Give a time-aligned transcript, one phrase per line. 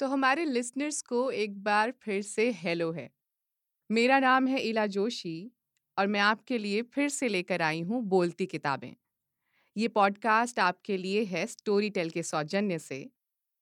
[0.00, 3.10] तो हमारे लिसनर्स को एक बार फिर से हेलो है।
[3.90, 5.52] मेरा नाम है इला जोशी
[5.98, 8.94] और मैं आपके लिए फिर से लेकर आई हूँ बोलती किताबें।
[9.76, 13.10] ये पॉडकास्ट आपके लिए है स्टोरी टेल के सौजन्य से।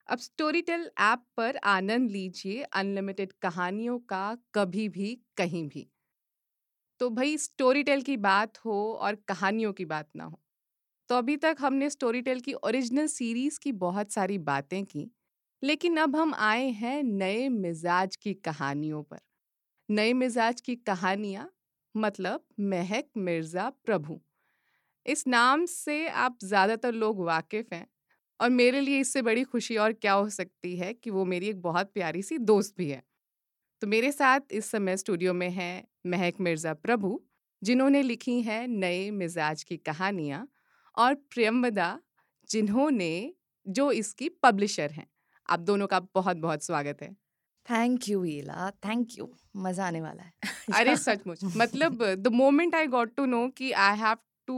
[0.08, 5.90] अब स्टोरी टेल ऐप पर आनंद लीजिए अनलिमिटेड कहानियों का कभी भी, कहीं भी।
[7.00, 10.40] तो भाई स्टोरी टेल की बात हो और कहानियों की बात ना हो।
[11.08, 15.10] तो अभी तक हमने स्टोरी टेल की ओरिजिनल सीरीज़ की बहुत सारी बातें की।
[15.64, 19.20] लेकिन अब हम आए हैं नए मिजाज की कहानियों पर।
[19.88, 21.50] नए मिजाज की कहानियाँ
[21.94, 24.20] मतलब महक मिर्ज़ा प्रभु।
[25.06, 27.86] इस नाम से आप ज़्यादातर लोग वाकिफ़ हैं
[28.40, 31.62] और मेरे लिए इससे बड़ी खुशी और क्या हो सकती है कि वो मेरी एक
[31.62, 33.02] बहुत प्यारी सी दोस्त भी है।
[33.82, 37.20] तो मेरे साथ इस समय स्टूडियो में है महक मिर्ज़ा प्रभु,
[37.62, 40.46] जिन्होंने लिखी हैं नए मिजाज की कहानियाँ
[40.96, 41.98] और प्रियमदा
[42.50, 43.34] जिन्होंने,
[43.66, 45.06] जो इसकी पब्लिशर हैं।
[45.48, 47.16] आप दोनों का बहुत बहुत स्वागत है।
[47.70, 50.32] Thank you Ila thank you मज़ा आने वाला है।
[50.74, 54.56] अरे सचमुच। मतलब the moment I got to know कि I have to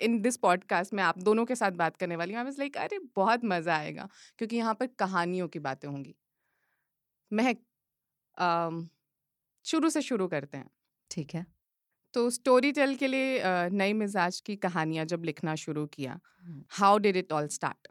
[0.00, 2.76] in this podcast में आप दोनों के साथ बात करने वाली हूँ आई वाज लाइक
[2.76, 6.14] अरे बहुत मज़ा आएगा। क्योंकि यहाँ पर कहानियों की बातें होंगी।
[7.32, 7.58] महक
[8.40, 8.88] um,
[9.64, 10.70] शुरू से शुरू करते हैं।
[11.10, 11.46] ठीक है।
[12.14, 16.20] तो स्टोरी टेल के लिए uh, नई मिजाज की कहानियाँ जब लिखना शुरू किया
[16.68, 17.88] how did it all start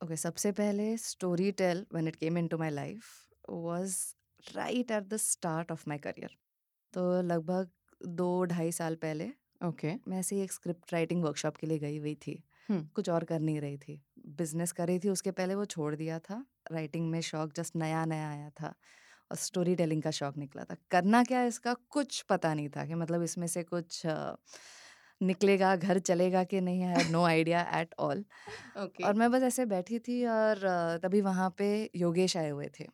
[0.00, 0.96] okay सबसे पहले
[1.52, 3.04] Storytel when it came into my life
[3.48, 3.96] was
[4.40, 6.36] right at the start of my career
[6.94, 7.70] तो लगभग
[8.16, 9.30] दो ढाई साल पहले
[9.64, 13.08] ओके मैं ऐसे ही एक स्क्रिप्ट राइटिंग वर्कशॉप के लिए गई हुई थी। हम्म। कुछ
[13.10, 14.00] और कर नहीं रही थी।
[14.38, 18.04] बिज़नेस कर रही थी उसके पहले वो छोड़ दिया था। राइटिंग में शौक जस्ट नया
[18.04, 18.74] नया आया था
[19.30, 21.74] और स्टोरी टेलिंग का शौक निकला था। करना क्या इसका?
[21.90, 24.02] कुछ पता नहीं था कि मतलब इसमें से कुछ
[25.20, 26.80] निकलेगा घर चलेगा कि नहीं?
[26.80, 28.24] है नो आइडिया एट ऑल
[28.78, 30.60] और मैं बस ऐसे बैठी थी और
[31.02, 32.86] तभी वहाँ पे योगेश आए हुए थे।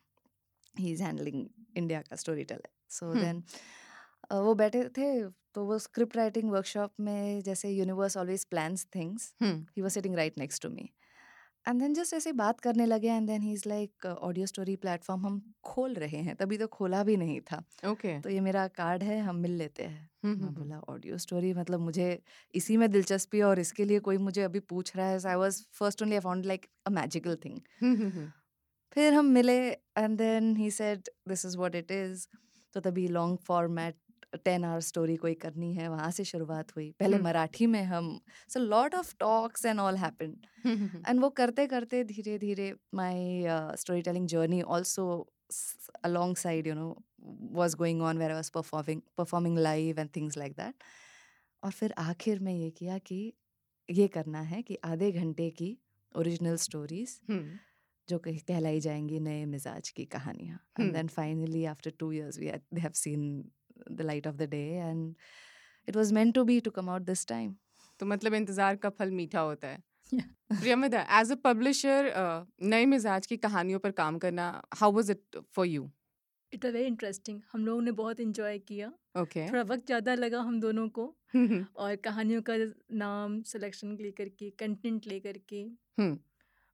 [0.75, 1.45] ही इज़ हैंडलिंग
[1.77, 3.43] इंडिया का स्टोरी टेलर सो। देन
[4.33, 5.07] वो बैठे थे
[5.55, 9.81] तो वो स्क्रिप्ट राइटिंग वर्कशॉप में जैसे universe always plans things he.
[9.81, 10.89] Was sitting right next to me
[11.67, 15.25] and then just ऐसे बात करने लगे and then he is like audio story platform
[15.25, 18.23] हम खोल रहे हैं तभी तो खोला भी नहीं था। ओके। okay.
[18.23, 21.53] तो ये मेरा कार्ड है हम मिल लेते हैं। हम्म, मैं हम्म, बोला ऑडियो स्टोरी
[21.53, 22.07] मतलब मुझे
[22.53, 26.03] इसी में दिलचस्पी और इसके लिए कोई मुझे अभी पूछ रहा है। I was first
[26.03, 28.31] only I found like a magical thing hmm, hmm, hmm,
[28.91, 32.27] फिर हम मिले and then he said this is what it is
[32.73, 33.95] तो तभी long format
[34.37, 38.19] ten hour story कोई करनी है वहाँ से शुरुआत हुई। पहले। मराठी में हम
[38.49, 44.01] so lot of talks and all hmm, and वो करते करते धीरे धीरे my story
[44.01, 45.33] telling journey also
[46.37, 47.03] alongside you know
[47.51, 50.75] was going on where I was performing performing live and things like that
[51.63, 53.33] और फिर आखिर में ये किया कि
[53.91, 55.77] ये करना है कि आधे घंटे की
[56.15, 57.21] ओरिजिनल स्टोरीज
[58.09, 60.93] जो कह- कहलाई जाएँगी नए मिजाज की कहानियाँ। And.
[60.93, 63.51] Then finally after two years we have seen
[63.91, 65.13] the light of the day and
[65.87, 67.55] it was meant to be to come out this time
[67.99, 70.25] तो मतलब इंतज़ार का फल मीठा होता है। Yeah.
[70.51, 72.11] Priyamvada as a publisher
[72.63, 75.89] नए मिजाज की कहानियों पर काम करना how was it for you
[76.51, 80.59] it very interesting हम लोगों ने बहुत इन्जॉय किया। ओके थोड़ा वक्त ज़्यादा लगा हम
[80.59, 81.05] दोनों को।
[81.75, 82.53] और कहानियों का
[82.95, 85.63] नाम सिलेक्शन लेकर के कंटेंट लेकर के।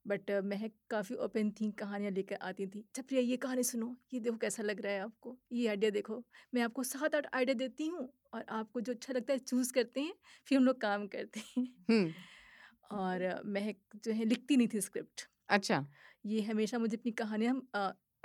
[0.06, 4.20] बट महक काफ़ी ओपन थी कहानियाँ लेकर आती थी। छप्रिया प्रिया ये कहानी सुनो ये
[4.20, 5.38] देखो कैसा लग रहा है आपको?
[5.52, 6.24] ये आइडिया देखो।
[6.54, 10.02] मैं आपको सात आठ आइडिया देती हूँ और आपको जो अच्छा लगता है चूज़ करते
[10.02, 10.14] हैं
[10.48, 11.68] फिर हम लोग काम करते हैं।
[12.92, 15.86] और महक जो है लिखती नहीं थी स्क्रिप्ट। अच्छा।
[16.26, 17.56] ये हमेशा मुझे अपनी कहानियाँ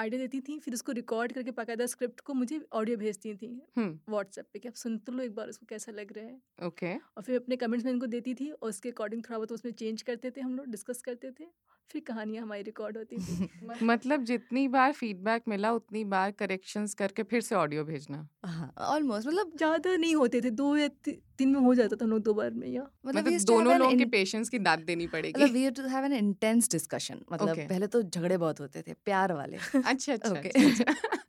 [0.00, 3.48] आइडिया देती थी फिर उसको रिकॉर्ड करके बाकायदा स्क्रिप्ट को मुझे ऑडियो भेजती थी
[3.78, 6.86] व्हाट्सएप पे कि आप सुन तो लो एक बार उसको कैसा लग रहा है। ओके।
[6.86, 7.00] okay.
[7.16, 10.02] और फिर अपने कमेंट्स में इनको देती थी और उसके अकॉर्डिंग थोड़ा बहुत उसमें चेंज
[10.02, 11.44] करते थे हम लोग डिस्कस करते थे।
[11.90, 13.48] फिर कहानियाँ हमारी रिकॉर्ड होती थी।
[13.82, 19.26] मतलब जितनी बार फीडबैक मिला उतनी बार करेक्शंस करके फिर से ऑडियो भेजना। हाँ ऑलमोस्ट
[19.28, 22.34] मतलब ज़्यादा नहीं होते थे दो या तीन में हो जाता था हम लोग दो
[22.34, 22.82] बार में या?
[22.82, 25.52] मतलब मतलब we used to have दोनों लोगों के पेशेंस की दाद देनी मतलब पड़ेगी
[25.52, 29.56] we too have an intense discussion मतलब पहले तो झगड़े बहुत होते थे प्यार वाले।
[29.84, 30.34] अच्छा अच्छा.
[30.34, 30.84] अच्छा, अच्छा।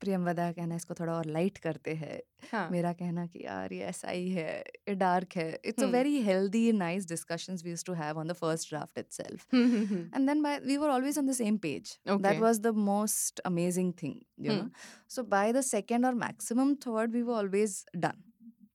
[0.00, 2.20] प्रियंवदा कहना इसको थोड़ा और लाइट करते हैं।
[2.52, 2.68] हाँ.
[2.70, 6.70] मेरा कहना कि यार ये ऐसा ही है ये डार्क है। It's a very healthy
[6.74, 9.06] nice discussion we used to have on the first draft it
[9.54, 11.98] and then by we were always on the same page.
[12.08, 14.68] That was the most amazing thing you know.
[15.10, 18.22] So by the second और maximum third we were always done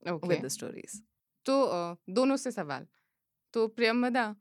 [0.08, 1.02] with the stories.
[1.46, 1.54] तो
[2.12, 2.88] दोनों से सवाल।
[3.54, 4.36] तो प्रियंवदा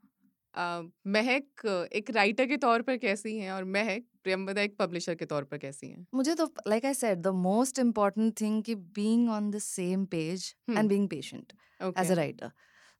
[1.07, 5.43] महक एक writer के तौर पर कैसी हैं और महक प्रियम्बदा एक पब्लिशर के तौर
[5.43, 6.05] पर कैसी हैं?
[6.13, 10.53] मुझे तो like I said the most important thing कि being on the same page
[10.69, 12.51] and being patient as a writer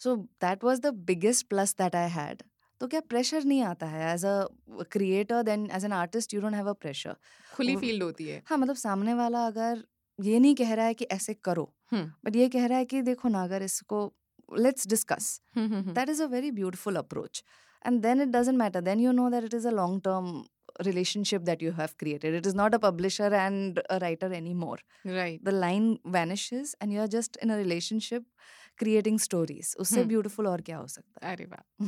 [0.01, 2.43] so that was the biggest plus that I had
[2.81, 4.13] तो क्या प्रेशर नहीं आता है?
[4.13, 7.15] As a creator then as an artist you don't have a pressure
[7.51, 9.83] खुली field होती है। हाँ मतलब सामने वाला अगर
[10.19, 13.01] ये नहीं कह रहा है कि ऐसे करो हम्म। बट ये कह रहा है कि
[13.01, 14.01] देखो ना अगर इसको
[14.49, 17.43] let's discuss that is a very beautiful approach
[17.85, 20.43] and then it doesn't matter then you know that it is a long term
[20.79, 25.43] relationship that you have created it is not a publisher and a writer anymore right
[25.43, 28.23] the line vanishes and you're just in a relationship
[28.79, 31.87] creating stories उससे हम्म। beautiful और क्या हो सकता है अरे वाह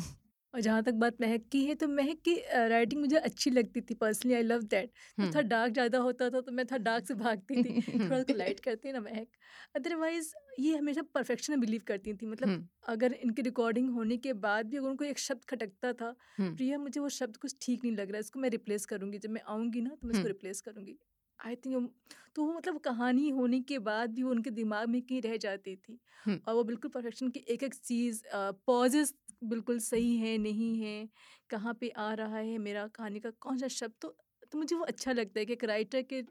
[0.53, 2.35] और जहाँ तक बात महक की है तो महक की
[2.69, 6.29] राइटिंग मुझे अच्छी लगती थी पर्सनली आई लव दैट तो हम्म, थोड़ा डार्क ज़्यादा होता
[6.29, 9.27] था तो मैं थोड़ा डार्क से भागती थी थोड़ा हम्म, लाइट करती ना महक
[9.75, 14.33] अदरवाइज़ ये हमेशा परफेक्शन में बिलीव करती थी। मतलब हम्म, अगर इनकी रिकॉर्डिंग होने के
[14.45, 17.83] बाद भी अगर उनको एक शब्द खटकता था हम्म, प्रिया मुझे वो शब्द कुछ ठीक
[17.83, 20.19] नहीं लग रहा है इसको मैं रिप्लेस करूँगी। जब मैं आऊँगी ना तो मैं इसको
[20.19, 20.97] हम्म। रिप्लेस करूँगी।
[21.39, 21.91] आई थिंक
[22.35, 25.75] तो वो मतलब कहानी होने के बाद भी वो उनके दिमाग में कहीं रह जाती
[25.75, 28.21] थी। हम्म। और वो बिल्कुल परफेक्शन की एक एक चीज़
[28.67, 29.13] पॉजेस
[29.43, 31.07] बिल्कुल सही है नहीं है
[31.49, 33.93] कहाँ पे आ रहा है मेरा कहानी का कौन सा शब्द?
[34.01, 34.15] तो
[34.51, 36.21] तो मुझे वो अच्छा लगता है कि एक राइटर के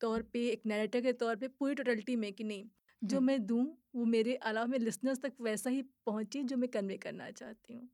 [0.00, 2.64] तौर पे एक नरेटर के तौर पे पूरी टोटलिटी में कि नहीं
[3.04, 3.64] जो हम्म। मैं दूँ
[3.94, 7.88] वो मेरे अलावा मेरे लिसनर्स तक वैसा ही पहुँचे जो मैं कन्वे करना चाहती हूँ।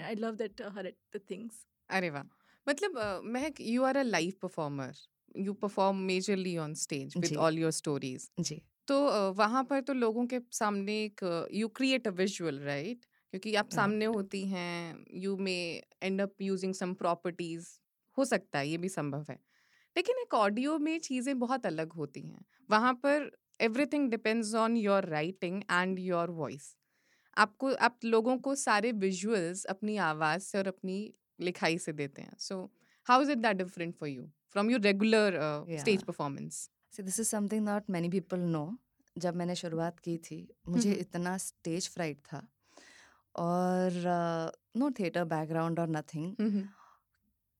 [0.00, 2.22] I love that her the things अरे वाह!
[2.66, 4.94] मतलब Mahak you are a live performer
[5.38, 8.60] you perform majorly on stage with all your stories ji.
[8.88, 8.96] तो
[9.34, 11.20] वहाँ पर तो लोगों के सामने एक
[11.54, 15.54] you create a visual right क्योंकि आप सामने होती हैं you may
[16.02, 17.68] end up using some properties
[18.18, 19.38] हो सकता है ये भी संभव है।
[19.96, 23.30] लेकिन एक ऑडियो में चीज़ें बहुत अलग होती हैं। वहाँ पर
[23.60, 26.74] everything depends on your writing and your voice
[27.36, 32.36] आपको आप लोगों को सारे विजुअल्स अपनी आवाज़ से और अपनी लिखाई से देते हैं।
[32.38, 32.72] So
[33.06, 35.38] how is it that different for you from your regular
[35.80, 38.68] stage performance See, this is something not many people know.
[39.18, 40.36] जब मैंने शुरुआत की थी
[40.68, 42.46] मुझे। इतना स्टेज फ्राइट था
[43.34, 43.92] और
[44.76, 46.34] नो थिएटर बैकग्राउंड और nothing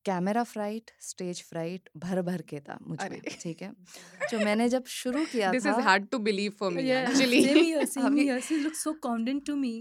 [0.07, 3.71] camera fright stage fright भर भर के था मुझे ठीक है?
[4.31, 8.93] जो मैंने जब शुरू किया this is hard to believe for me actually look so
[9.01, 9.75] confident to me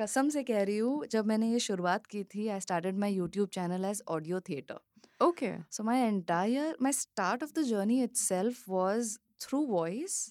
[0.00, 3.48] कसम से कह रही हूँ जब मैंने ये शुरुआत की थी I started my YouTube
[3.54, 4.80] channel as audio theatre
[5.20, 8.64] okay so my entire my start of the journey itself
[9.40, 10.30] through voice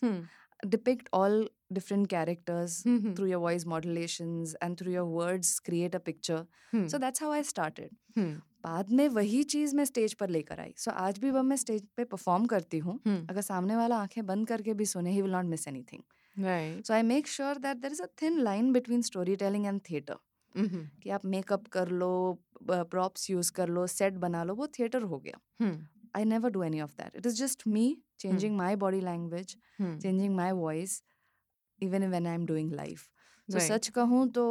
[0.66, 6.46] depict all different characters through your voice modulation and through your words create a picture
[6.88, 10.92] so that's how I started बाद में वही चीज़ मैं stage पर लेकर आई। सो
[10.92, 14.48] so, आज भी वह मैं स्टेज पे परफॉर्म करती हूँ। अगर सामने वाला आँखें बंद
[14.48, 16.02] करके भी सुने he will not miss any thing
[16.84, 20.18] so I make sure that there is a thin line between story telling and theatre
[21.04, 22.12] कि आप मेकअप कर लो
[22.64, 25.40] प्रॉप्स यूज़ कर लो सेट बना लो वो थिएटर हो गया।
[26.16, 27.86] I never do any of that it is just me
[28.20, 31.02] changing my body language changing my voice
[31.82, 33.10] even when I am doing life
[33.50, 34.46] सच कहूँ तो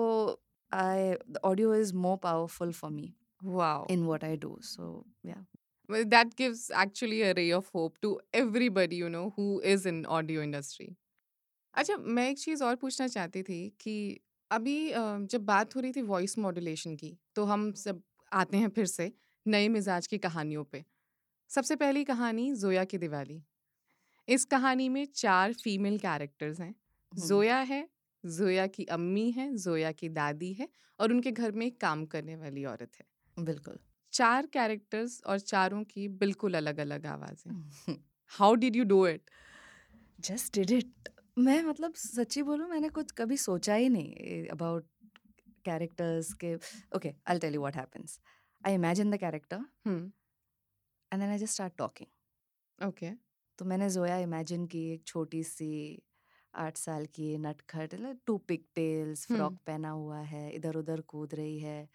[0.73, 1.15] I
[1.45, 3.87] audio is more powerful for me wow.
[3.89, 4.59] in what I do.
[4.61, 5.43] So yeah.
[5.89, 10.05] well, that gives actually a ray of hope to everybody you know who is in
[10.07, 10.95] audio industry.
[11.75, 14.21] अच्छा मैं एक चीज़ और पूछना चाहती थी कि
[14.51, 14.93] अभी
[15.27, 18.03] जब बात हो रही थी वॉइस मॉड्यूलेशन की तो हम सब
[18.33, 19.13] आते हैं फिर से
[19.47, 20.85] नए मिजाज की कहानियों पे।
[21.49, 23.43] सबसे पहली कहानी जोया की दिवाली।
[24.29, 26.75] इस कहानी में चार फीमेल कैरेक्टर्स हैं।
[27.15, 27.89] जोया है
[28.27, 30.69] जोया की अम्मी है जोया की दादी है
[31.01, 33.07] और उनके घर में एक काम करने वाली औरत है।
[33.39, 33.79] बिल्कुल।
[34.13, 37.99] चार कैरेक्टर्स और चारों की बिल्कुल अलग अलग आवाज़ें
[38.31, 39.31] how did you do it
[40.21, 44.87] just did it मैं मतलब सच्ची बोलूँ मैंने कुछ कभी सोचा ही नहीं अबाउट
[45.65, 46.55] कैरेक्टर्स के
[46.97, 48.19] okay I tell you what happens
[48.63, 53.11] I imagine the character and then I just start talking okay
[53.59, 55.71] तो मैंने जोया इमेजिन की एक छोटी सी
[56.55, 57.95] आठ साल की नटखट
[58.27, 61.89] टू पिक टेल्स फ्रॉक। पहना हुआ है इधर उधर कूद रही है।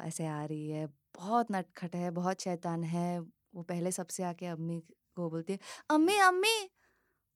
[0.00, 4.80] ऐसे आ रही है बहुत नटखट है बहुत शैतान है वो पहले सबसे आके अम्मी
[5.16, 5.58] को बोलती है
[5.90, 6.68] अम्मी अम्मी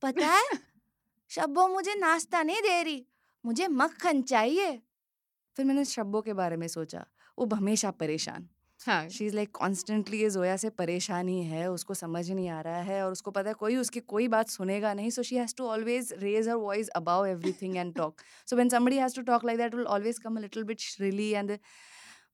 [0.02, 0.42] पता है
[1.30, 3.06] शब्बो मुझे नाश्ता नहीं दे रही
[3.44, 4.82] मुझे मक्खन चाहिए।
[5.56, 7.06] फिर मैंने शब्बो के बारे में सोचा
[7.38, 8.48] वो हमेशा परेशान।
[8.80, 12.60] हाँ। शी इज़ लाइक कॉन्स्टेंटली ये जोया से परेशान ही है उसको समझ नहीं आ
[12.60, 15.54] रहा है और उसको पता है कोई उसकी कोई बात सुनेगा नहीं so she has
[15.54, 19.44] to always raise her voice about everything and talk so when somebody has to talk
[19.44, 21.58] like that will always come a little bit shrilly and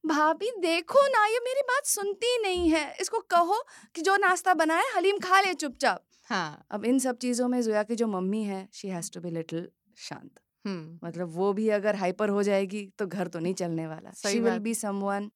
[0.05, 3.63] भाभी देखो ना ये मेरी बात सुनती नहीं है। इसको कहो
[3.95, 7.83] कि जो नाश्ता बनाए हलीम खा ले चुपचाप। हाँ। अब इन सब चीज़ों में जोया
[7.83, 9.69] की जो मम्मी है she has to be little
[9.99, 14.13] शांत। हम्म मतलब वो भी अगर हाइपर हो जाएगी तो घर तो नहीं चलने वाला।
[14.13, 15.31] She will be someone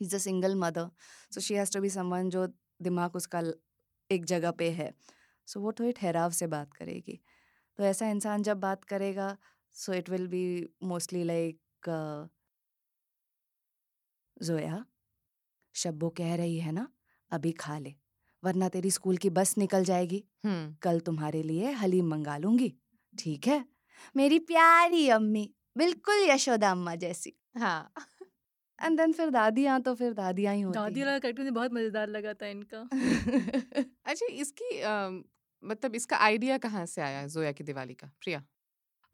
[0.00, 0.90] is a single mother
[1.34, 2.46] so she has to be someone जो
[2.82, 3.42] दिमाग उसका
[4.10, 4.92] एक जगह पे है।
[5.48, 7.20] सो so, वो थोड़ी ठहराव से बात करेगी।
[7.78, 9.36] तो ऐसा इंसान जब बात करेगा
[9.76, 10.44] so it will be
[10.82, 11.60] mostly like
[14.36, 14.84] Zoya
[15.74, 16.88] Shabbo कह रही है ना
[17.30, 17.94] अभी खा ले
[18.42, 22.72] वरना तेरी स्कूल की बस निकल जाएगी। हम्म कल तुम्हारे लिए हलीम मंगा लूँगी
[23.14, 23.64] ठीक है?
[24.14, 25.44] मेरी प्यारी अम्मी
[25.76, 27.94] बिल्कुल यशोदा अम्मा जैसी। हाँ।
[28.78, 31.72] एंड देन फिर दादियाँ तो फिर दादियाँ ही होती दादी हैं। वाला कैरेक्टर मुझे बहुत
[31.72, 32.88] मज़ेदार लगा था इनका।
[34.06, 35.22] अच्छा इसकी अम,
[35.62, 38.10] मतलब इसका आइडिया कहाँ से आया जोया की दिवाली का?
[38.20, 38.42] प्रिया?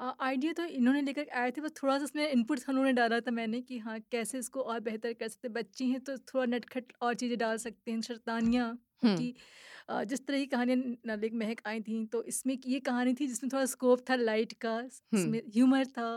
[0.01, 3.61] आइडिया तो इन्होंने लेकर आए थे बस थोड़ा सा उसमें इनपुट उन्होंने डाला था मैंने
[3.61, 7.39] कि हाँ कैसे इसको और बेहतर कर सकते बच्ची हैं तो थोड़ा नटखट और चीज़ें
[7.39, 9.35] डाल सकते हैं शर्तानियाँ कि
[10.03, 13.65] जिस तरह की कहानियाँ नालिक महक आई थी तो इसमें ये कहानी थी जिसमें थोड़ा
[13.67, 16.11] स्कोप था लाइट का इसमें ह्यूमर था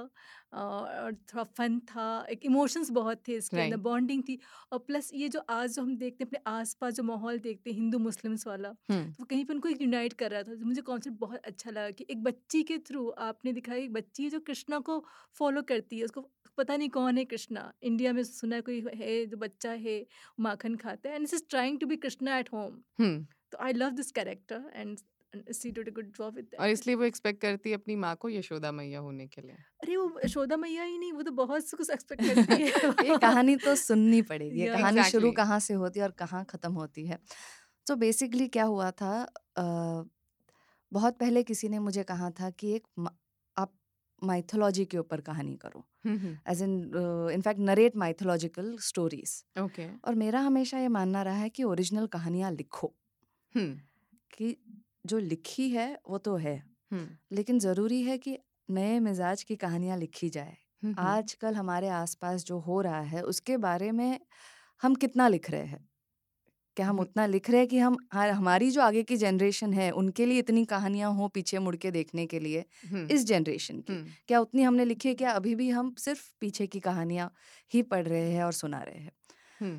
[0.54, 4.40] और थोड़ा फन था एक इमोशंस बहुत थे इसके अंदर बॉन्डिंग थी।
[4.72, 7.78] और प्लस ये जो आज जो हम देखते हैं अपने आसपास जो माहौल देखते हैं
[7.78, 10.82] हिंदू मुस्लिम्स वाला तो वो कहीं पे उनको एक यूनाइट कर रहा था तो मुझे
[10.82, 14.80] कॉन्सेप्ट बहुत अच्छा लगा कि एक बच्ची के थ्रू आपने दिखाया एक बच्ची जो कृष्णा
[14.80, 18.86] को फॉलो करती है उसको पता नहीं कौन है कृष्णा इंडिया में सुना है कोई
[18.96, 20.06] है जो बच्चा है
[20.40, 22.82] माखन खाता है and is trying to be Krishna at home
[23.52, 24.98] तो I love this character and
[25.36, 28.30] she did a good job with और इसलिए वो एक्सपेक्ट करती है अपनी माँ को
[28.30, 31.90] यशोदा मैया होने के लिए। अरे वो यशोदा मैया ही नहीं वो तो बहुत कुछ
[31.90, 36.06] एक्सपेक्ट करती है। ये कहानी तो सुननी पड़ेगी Yeah, कहानी शुरू कहाँ से होती है
[36.06, 37.20] और कहाँ ख़त्म होती है।
[37.88, 39.14] तो बेसिकली क्या हुआ था
[40.92, 43.08] बहुत पहले किसी ने मुझे कहा था कि एक
[43.58, 43.72] आप
[44.22, 45.84] माइथोलॉजी के ऊपर कहानी करो।
[46.52, 46.74] As in
[47.34, 52.52] in fact narrate mythological stories okay और मेरा हमेशा ये मानना रहा है कि ओरिजिनल कहानियाँ
[52.52, 52.94] लिखो।
[53.56, 53.80] हम्म।
[54.34, 54.56] कि
[55.06, 56.62] जो लिखी है वो तो है।
[57.32, 58.38] लेकिन ज़रूरी है कि
[58.70, 60.58] नए मिजाज की कहानियाँ लिखी जाए।
[61.00, 64.20] आजकल हमारे आसपास जो हो रहा है उसके बारे में
[64.82, 65.88] हम कितना लिख रहे हैं?
[66.78, 70.26] क्या हम। उतना लिख रहे हैं कि हम हमारी जो आगे की जनरेशन है उनके
[70.26, 72.66] लिए इतनी कहानियाँ हो पीछे मुड़ के देखने के लिए
[73.10, 74.02] इस जनरेशन की?
[74.28, 77.32] क्या उतनी हमने लिखी है क्या अभी भी हम सिर्फ़ पीछे की कहानियाँ
[77.72, 79.12] ही पढ़ रहे हैं और सुना रहे हैं?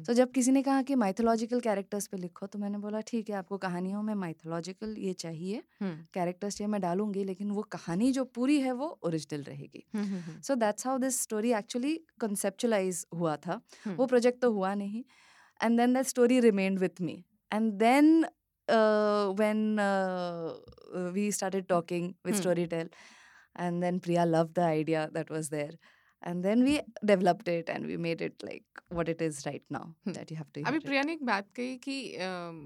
[0.07, 3.37] तो जब किसी ने कहा कि माइथोलॉजिकल कैरेक्टर्स पे लिखो तो मैंने बोला ठीक है
[3.37, 8.25] आपको कहानियों में माइथोलॉजिकल ये चाहिए हम्म, कैरेक्टर्स चाहिए मैं डालूँगी लेकिन वो कहानी जो
[8.39, 13.37] पूरी है वो ओरिजिनल रहेगी। Hmm, hmm, so that's how this story actually conceptualize हुआ
[13.37, 15.05] था। हम्म, वो प्रोजेक्ट तो हुआ नहीं।
[15.61, 18.25] And then that story remained with me and then
[18.69, 20.53] uh,
[21.15, 22.43] we started talking with Hmm.
[22.43, 22.89] storytel
[23.57, 25.75] and then priya loved the idea that was there
[26.25, 29.95] and then we developed it and we made it like what it is right now
[30.07, 30.79] that you have to अभी.
[30.79, 31.97] प्रिया ने एक बात कही कि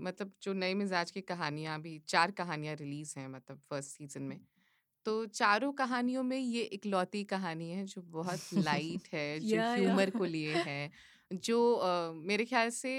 [0.02, 4.40] मतलब जो नए मिजाज की कहानियाँ अभी चार कहानियाँ रिलीज़ हैं मतलब फ़र्स्ट सीज़न में
[5.04, 9.56] तो चारों कहानियों में ये इकलौती कहानी है जो बहुत लाइट है जो.
[9.74, 10.90] ह्यूमर को लिए है
[11.32, 11.58] जो
[12.14, 12.92] मेरे ख्याल से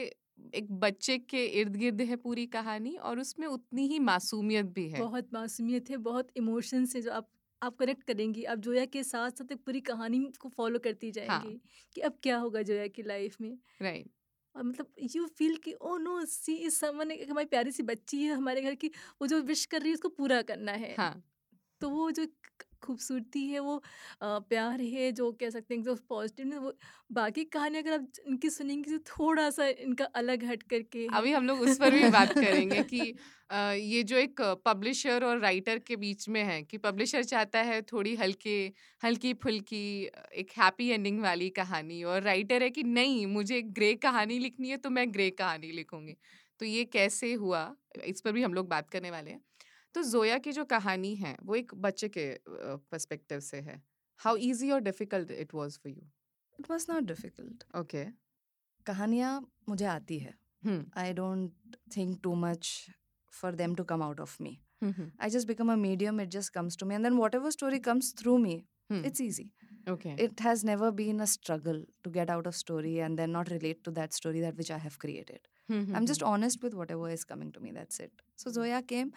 [0.56, 5.00] एक बच्चे के इर्द गिर्द है पूरी कहानी और उसमें उतनी ही मासूमियत भी है
[5.00, 7.30] बहुत मासूमियत है बहुत इमोशंस है जो आप
[7.62, 11.54] आप कनेक्ट करेंगी आप जोया के साथ साथ एक पूरी कहानी को फॉलो करती जाएँगी
[11.54, 11.60] हाँ.
[11.96, 14.10] कि अब क्या होगा जोया की लाइफ में। राइट
[14.56, 18.24] और मतलब यू फील कि ओ नो सी इज़ समय एक हमारी प्यारी सी बच्ची
[18.24, 18.88] है हमारे घर की
[19.22, 21.22] वो जो विश कर रही है उसको पूरा करना है। हाँ।
[21.82, 22.26] तो वो जो
[22.82, 23.82] खूबसूरती है, वो
[24.24, 26.74] प्यार है, जो कह सकते हैं जो पॉजिटिव है, वो,
[27.12, 31.48] बाकी कहानी अगर आप इनकी सुनेंगी तो थोड़ा सा इनका अलग हट करके अभी हम
[31.48, 33.14] लोग उस पर भी बात करेंगे कि
[33.52, 38.16] ये जो एक पब्लिशर और राइटर के बीच में है कि पब्लिशर चाहता है थोड़ी
[38.16, 38.56] हल्के
[39.02, 39.86] हल्की फुल्की
[40.36, 44.78] एक हैप्पी एंडिंग वाली कहानी और राइटर है कि नहीं, मुझे ग्रे कहानी लिखनी है
[44.78, 46.16] तो मैं ग्रे कहानी लिखूँगी।
[46.60, 47.62] तो ये कैसे हुआ,
[48.06, 49.42] इस पर भी हम लोग बात करने वाले हैं।
[49.94, 53.82] तो जोया की जो कहानी है वो एक बच्चे के पर्सपेक्टिव से है
[54.20, 56.08] हाउ इजी और difficult it was for you
[56.62, 58.06] it was not difficult okay
[58.86, 59.34] कहानियाँ
[59.70, 60.34] मुझे आती है
[60.66, 62.72] हम्म I don't think too much
[63.34, 66.52] for them to come out of me hmm I just become a medium, it just
[66.58, 66.96] comes to me.
[66.98, 68.54] And then whatever story comes through me,
[68.92, 69.46] hmm it's easy.
[69.92, 73.52] Okay It has never been a struggle to get out of story and then not
[73.56, 75.48] relate to that story that which I have created.
[75.98, 77.72] I'm just honest with whatever is coming to me.
[77.74, 78.22] That's it.
[78.44, 79.12] So Zoya came,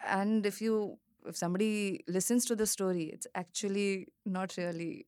[0.00, 5.06] and if you if somebody listens to the story, it's actually not really.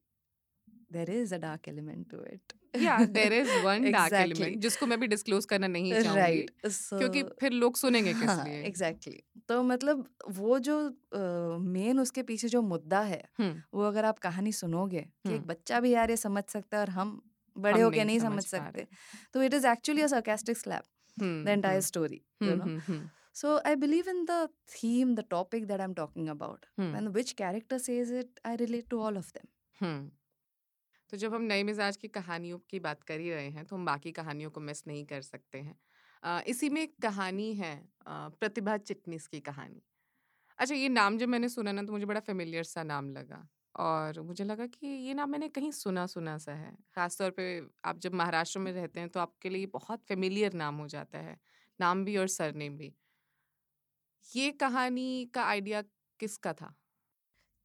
[0.90, 2.54] There is a dark element to it.
[2.76, 4.40] या there is one dark Exactly.
[4.40, 6.50] Element जिसको मैं भी disclose करना नहीं चाहूँगी right.
[6.74, 9.14] So क्योंकि फिर लोग सुनेंगे किस हाँ, लिए exactly.
[9.48, 10.04] तो मतलब
[10.38, 10.76] वो जो
[11.76, 15.80] मेन उसके पीछे जो मुद्दा है हम्म, वो अगर आप कहानी सुनोगे कि एक। बच्चा
[15.80, 17.20] भी यार ये समझ सकता है और हम
[17.56, 18.86] बड़े होके नहीं समझ समझ सकते
[19.34, 22.20] तो it is actually a sarcastic slap hmm, the entire hmm, story
[23.40, 27.34] so i believe in the theme the topic that i'm talking about hmm, and which
[27.36, 29.48] character says it i relate to all of them.
[29.80, 30.10] Hmm.
[31.10, 33.84] तो जब हम नए मिजाज की कहानियों की बात कर ही रहे हैं तो हम
[33.86, 35.76] बाकी कहानियों को मिस नहीं कर सकते हैं।
[36.22, 37.74] अ, इसी में एक कहानी है
[38.06, 39.82] अ, प्रतिभा चिटनिस की कहानी।
[40.58, 43.46] अच्छा ये नाम जब मैंने सुना ना तो मुझे बड़ा फेमिलियर सा नाम लगा
[43.78, 47.46] और मुझे लगा कि ये नाम मैंने कहीं सुना सुना सा है। ख़ासतौर पे
[47.84, 51.38] आप जब महाराष्ट्र में रहते हैं तो आपके लिए बहुत फेमिलियर नाम हो जाता है
[51.80, 52.92] नाम भी और सरनेम भी।
[54.26, 55.82] ये कहानी का आइडिया
[56.20, 56.74] किसका था?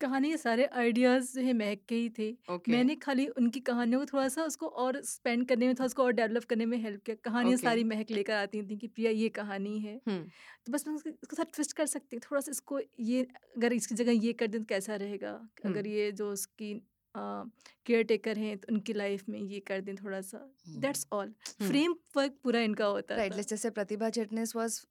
[0.01, 4.27] कहानी सारे आइडियाज़ है महक के ही थे। ओके। मैंने खाली उनकी कहानियों को थोड़ा
[4.29, 7.55] सा उसको और स्पेंड करने में थोड़ा उसको और डेवलप करने में हेल्प किया। कहानियाँ
[7.55, 10.23] ओके। सारी महक लेकर आती थी कि प्रिया ये कहानी है। हम्म
[10.65, 13.21] तो बस मैं उसके साथ ट्विस्ट कर सकती हूँ। थोड़ा सा इसको ये
[13.57, 15.31] अगर इसकी जगह ये कर दें तो कैसा रहेगा?
[15.65, 16.73] अगर हम्म ये जो उसकी
[17.15, 20.37] केयर टेकर हैं तो उनकी लाइफ में ये कर दें थोड़ा सा।
[20.79, 23.31] दैट्स ऑल फ्रेम वर्क पूरा इनका होता Right.
[23.31, 24.85] था। Let's just say Pratibha Chitnis was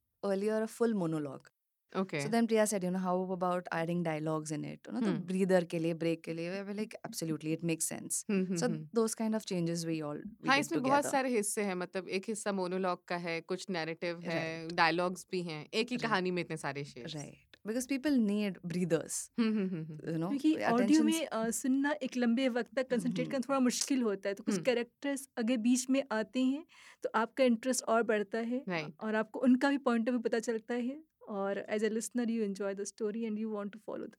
[1.94, 4.80] okay So then Priya said, you know, how about adding dialogues in it?
[4.88, 6.50] You know, the hmm breather के लिए, break के लिए.
[6.54, 8.18] We were like, absolutely, it makes sense.
[8.30, 11.10] Hmm hmm So hmm those kind of changes we all we हाँ did इसमें बहुत.
[11.10, 14.76] सारे हिस्से हैं मतलब एक हिस्सा मोनोलॉग का है कुछ नैरेटिव है Right.
[14.76, 16.06] डायलॉग्स भी हैं एक ही Right.
[16.08, 17.40] कहानी में इतने सारे shades Right.
[17.68, 19.14] Because people need breathers.
[19.40, 21.02] Hmm hmm hmm hmm You know, क्योंकि ऑडियो.
[21.04, 24.42] में अ, सुनना एक लंबे वक्त तक कंसंट्रेट हम्म, करना थोड़ा मुश्किल होता है तो
[24.44, 26.64] कुछ हम्म कैरेक्टर्स अगर बीच में आते हैं
[27.04, 30.38] तो आपका इंटरेस्ट और बढ़ता है राइट और आपको उनका भी पॉइंट ऑफ़ व्यू पता
[30.48, 34.06] चलता है और as a listener you enjoy the story and you want to follow
[34.06, 34.16] the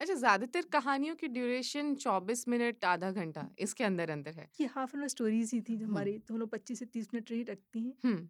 [0.00, 4.96] अच्छा ज़्यादातर कहानियों की ड्यूरेशन 24 मिनट आधा घंटा इसके अंदर अंदर है। ये हाफ़
[4.96, 7.80] एन आवर स्टोरीज ही थी जो। हमारी दोनों हम पच्चीस से तीस मिनट रही रखती
[7.80, 8.28] हैं। हम्म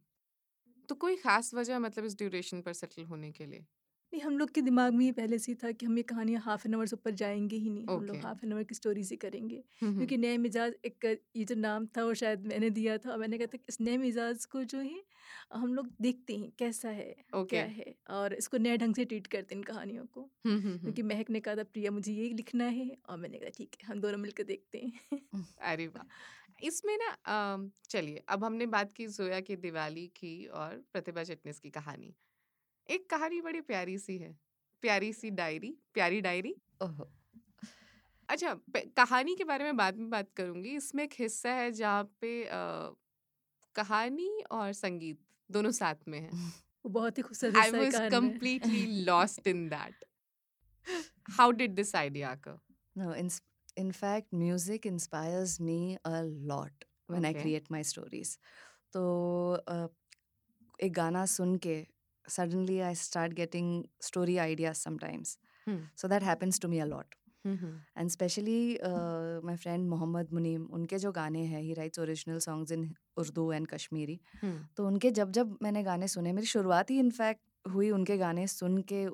[0.88, 3.64] तो कोई खास वजह मतलब इस ड्यूरेशन पर सेटल होने के लिए?
[4.12, 6.40] नहीं हम लोग के दिमाग में ये पहले से ही था कि हम ये कहानियाँ
[6.42, 7.92] हाफ़ एन आवर से ऊपर जाएँगे ही नहीं okay.
[7.92, 9.56] हम लोग हाफ़ एन आवर की स्टोरीज ही करेंगे।
[9.96, 11.04] क्योंकि नए मिजाज एक
[11.36, 13.80] ये जो नाम था वो शायद मैंने दिया था और मैंने कहा था कि इस
[13.80, 15.02] नए मिजाज को जो है
[15.54, 19.26] हम लोग देखते हैं कैसा है ओके। क्या है और इसको नए ढंग से ट्रीट
[19.26, 20.22] करते हैं इन कहानियों को।
[20.82, 23.88] क्योंकि महक ने कहा था प्रिया मुझे ये लिखना है और मैंने कहा ठीक है
[23.88, 25.20] हम दोनों मिलकर देखते हैं।
[25.62, 26.04] अरे वाह!
[26.62, 27.10] इसमें ना
[27.86, 32.14] चलिए अब हमने बात की जोया की दिवाली की और प्रतिभा चिटनिस की कहानी।
[32.90, 34.36] एक कहानी बड़ी प्यारी सी है
[34.82, 36.54] प्यारी सी डायरी प्यारी डायरी.
[38.28, 38.54] अच्छा
[38.96, 42.94] कहानी के बारे में बाद में बात करूँगी इसमें एक हिस्सा है जहाँ पे अ,
[43.74, 45.18] कहानी और संगीत
[45.50, 46.30] दोनों साथ में है
[46.84, 47.96] वो बहुत ही खूबसूरत I was
[49.08, 49.94] lost in that
[51.38, 52.58] how did this idea occur
[52.96, 53.30] No, in,
[53.92, 57.42] fact, music inspires me a lot when I Okay.
[57.42, 58.32] create my stories.
[58.92, 59.02] तो
[59.68, 59.88] uh,
[60.80, 61.76] एक गाना सुन के
[62.28, 65.38] suddenly I start getting story ideas sometimes.
[65.66, 65.76] Hmm.
[65.94, 67.06] So that happens to me a lot.
[67.46, 72.40] Hmm And especially uh, my friend Mohammad Muneem, उनके जो गाने हैं he writes original
[72.40, 74.20] songs in Urdu and Kashmiri.
[74.42, 78.46] हम्म तो उनके जब जब मैंने गाने सुने मेरी शुरुआत ही इनफैक्ट हुई उनके गाने
[78.46, 79.06] सुन के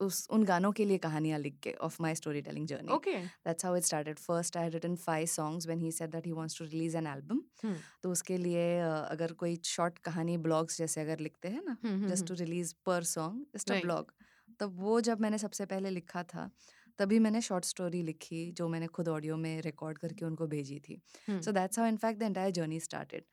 [0.00, 3.66] उस उन गानों के लिए कहानियाँ लिख के of my story telling journey okay That's
[3.66, 4.20] how it started.
[4.24, 7.08] First, I had written five songs when he said that he wants to release an
[7.12, 7.42] album.
[7.64, 7.76] Hmm.
[8.02, 11.76] तो उसके लिए अगर कोई शॉर्ट कहानी ब्लॉग्स जैसे अगर लिखते हैं ना
[12.08, 14.12] जस्ट टू रिलीज़ पर सॉन्ग जस्ट अ ब्लॉग
[14.60, 16.50] तब वो जब मैंने सबसे पहले लिखा था
[16.98, 21.00] तभी मैंने शॉर्ट स्टोरी लिखी जो मैंने खुद ऑडियो में रिकॉर्ड करके उनको भेजी थी.
[21.28, 23.24] So that's how in fact the entire journey started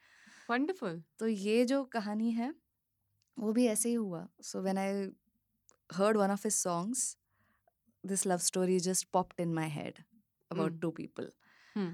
[0.51, 0.99] wonderful.
[1.19, 2.53] तो ये जो कहानी है
[3.37, 4.27] वो भी ऐसे ही हुआ.
[4.41, 5.07] So when I
[5.98, 7.04] heard one of his songs
[8.12, 9.98] this love story just popped in my head
[10.50, 10.80] about Mm.
[10.84, 11.26] two people
[11.74, 11.90] Hmm.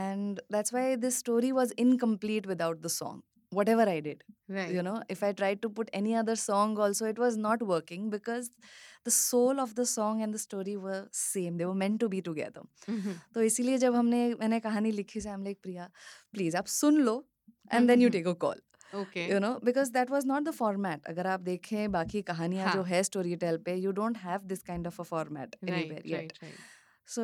[0.00, 3.22] and that's why this story was incomplete without the song
[3.58, 4.24] whatever i did
[4.56, 7.62] right you know if i tried to put any other song also it was not
[7.70, 8.50] working because
[9.08, 12.20] the soul of the song and the story were same they were meant to be
[12.30, 12.64] together
[12.96, 13.14] Mhm.
[13.34, 15.90] तो इसीलिए जब हमने मैंने कहानी लिखी से हम like Priya
[16.32, 17.16] please आप सुन लो
[17.72, 21.05] and then you take a call okay you know because that was not the format
[21.07, 24.63] अगर आप देखें बाकी कहानियाँ जो हाँ। है स्टोरी टेल पे you don't have this
[24.63, 26.59] kind of a format right anywhere yet right right.
[27.07, 27.23] So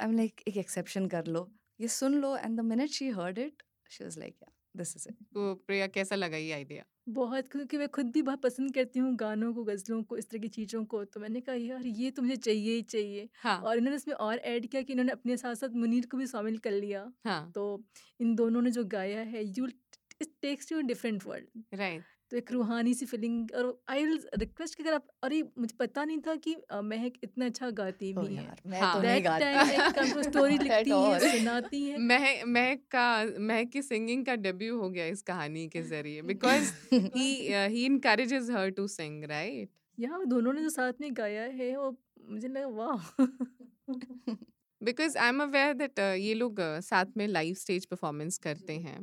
[0.00, 1.48] I am like एक एक्सेप्शन कर लो।
[1.80, 5.08] ये सुन लो and the minute she heard it she was like yeah this is
[5.08, 8.98] it तो प्रिया कैसा लगा ये idea बहुत क्योंकि मैं खुद भी बहुत पसंद करती
[8.98, 12.10] हूँ गानों को गज़लों को इस तरह की चीज़ों को। तो मैंने कहा यार ये
[12.10, 15.36] तो मुझे चाहिए ही चाहिए। हाँ। और इन्होंने इसमें और ऐड किया कि इन्होंने अपने
[15.36, 17.84] साथ साथ मुनीर को भी शामिल कर लिया। हाँ। तो
[18.20, 19.66] इन दोनों ने जो गाया है you
[20.20, 22.02] it takes you different world right.
[22.30, 26.04] तो एक रूहानी सी फीलिंग और आई विल रिक्वेस्ट कि अगर आप अरे मुझे पता
[26.04, 28.46] नहीं था कि महक इतना अच्छा गाती भी है।
[28.80, 28.94] हाँ।
[29.92, 33.06] तो स्टोरी लिखती है सुनाती है। महक महक का
[33.40, 37.30] महक की सिंगिंग का डेब्यू हो गया इस कहानी के ज़रिए। Because he
[37.68, 41.96] he encourages her to sing right यहाँ दोनों ने जो साथ में गाया है वो
[42.30, 43.10] मुझे लगा वाह!
[44.86, 48.98] Because I am aware that ये लोग uh, साथ में लाइव स्टेज परफॉर्मेंस करते हैं।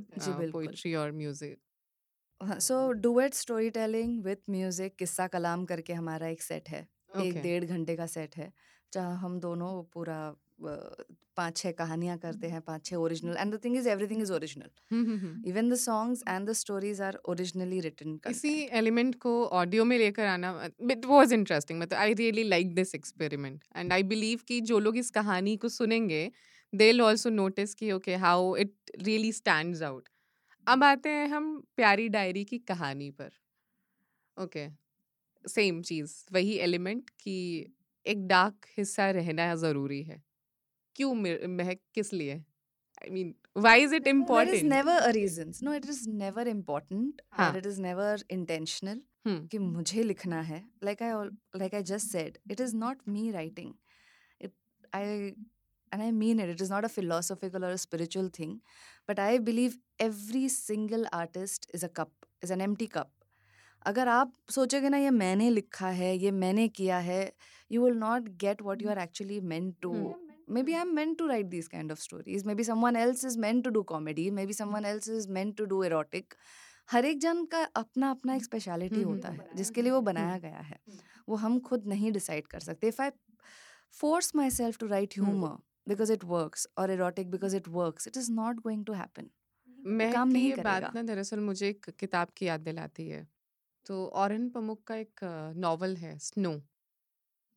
[0.51, 6.69] पोइट्री और music so duet story telling with music किस्सा कलाम करके हमारा एक सेट
[6.69, 7.25] है okay.
[7.25, 8.51] एक डेढ़ घंटे का सेट है
[8.93, 10.19] जहाँ हम दोनों पूरा
[11.37, 15.49] पाँच छह कहानियाँ करते हैं पाँच छह original and the thing is everything is original.
[15.49, 20.25] Even the songs and the stories are originally written इसी एलिमेंट को ऑडियो में लेकर
[20.27, 20.51] आना
[20.91, 24.97] इट वाज इंटरेस्टिंग मतलब I really like this experiment and I believe कि जो लोग
[24.97, 26.23] इस कहानी को सुनेंगे
[26.73, 30.09] दे विल आल्सो नोटिस कि okay how it really stands out
[30.67, 33.31] अब आते हैं हम प्यारी डायरी की कहानी पर।
[34.37, 34.67] ओके
[35.45, 37.35] सेम चीज़ वही एलिमेंट कि
[38.05, 40.21] एक डार्क हिस्सा रहना ज़रूरी है।
[40.95, 45.53] क्यों महक किस लिए I mean why is it There is never a reason.
[45.61, 47.51] No, it is never important हाँ.
[47.51, 49.01] or it is never intentional.
[49.25, 51.11] Hmm कि मुझे लिखना है like I
[51.61, 53.69] like I just said it is not me writing
[54.39, 54.53] it
[54.93, 55.03] I
[55.91, 58.57] and I mean it it is not a philosophical or a spiritual thing
[59.09, 59.77] but I believe
[60.07, 63.13] every single artist is a cup is an empty cup
[63.85, 67.21] अगर आप सोचोगे ना ये मैंने लिखा है ये मैंने किया है
[67.71, 69.91] you will not get what you are actually meant to
[70.47, 72.45] maybe I'm meant to write these kind of stories.
[72.45, 74.29] Maybe someone else is meant to do comedy.
[74.31, 76.35] Maybe someone else is meant to do erotic.
[76.91, 80.01] हर एक जन का अपना अपना एक speciality हम्म, होता हम्म, है जिसके लिए वो
[80.01, 80.79] बनाया गया है।
[81.29, 83.09] वो हम खुद नहीं डिसाइड कर सकते। If I
[83.93, 85.13] force myself to write.
[85.13, 89.29] Humour because it works और erotic because it works it is not going to happen
[89.87, 93.27] Mehak काम नहीं ये बात ना दरअसल मुझे एक किताब की याद दिलाती है।
[93.85, 95.19] तो औरन पमुक का एक
[95.57, 96.51] नॉवल है स्नो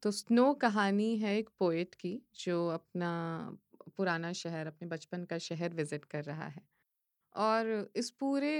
[0.02, 3.10] तो स्नो कहानी है एक पोएट की, जो अपना
[3.96, 6.62] पुराना शहर, अपने बचपन का शहर विज़िट कर रहा है।
[7.34, 8.52] और इस पूरे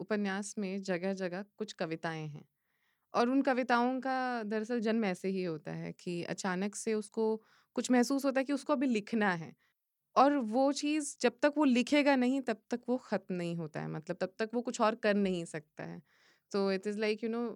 [0.00, 2.44] उपन्यास में जगह जगह कुछ कविताएँ हैं।
[3.14, 7.36] और उन कविताओं का दरअसल जन्म ऐसे ही होता है कि अचानक से उसको
[7.76, 9.54] कुछ महसूस होता है कि उसको अभी लिखना है।
[10.16, 13.88] और वो चीज़ जब तक वो लिखेगा नहीं, तब तक वो ख़त्म नहीं होता है
[13.88, 16.02] मतलब तब तक वो कुछ और कर नहीं सकता है।
[16.52, 17.46] तो it is like you know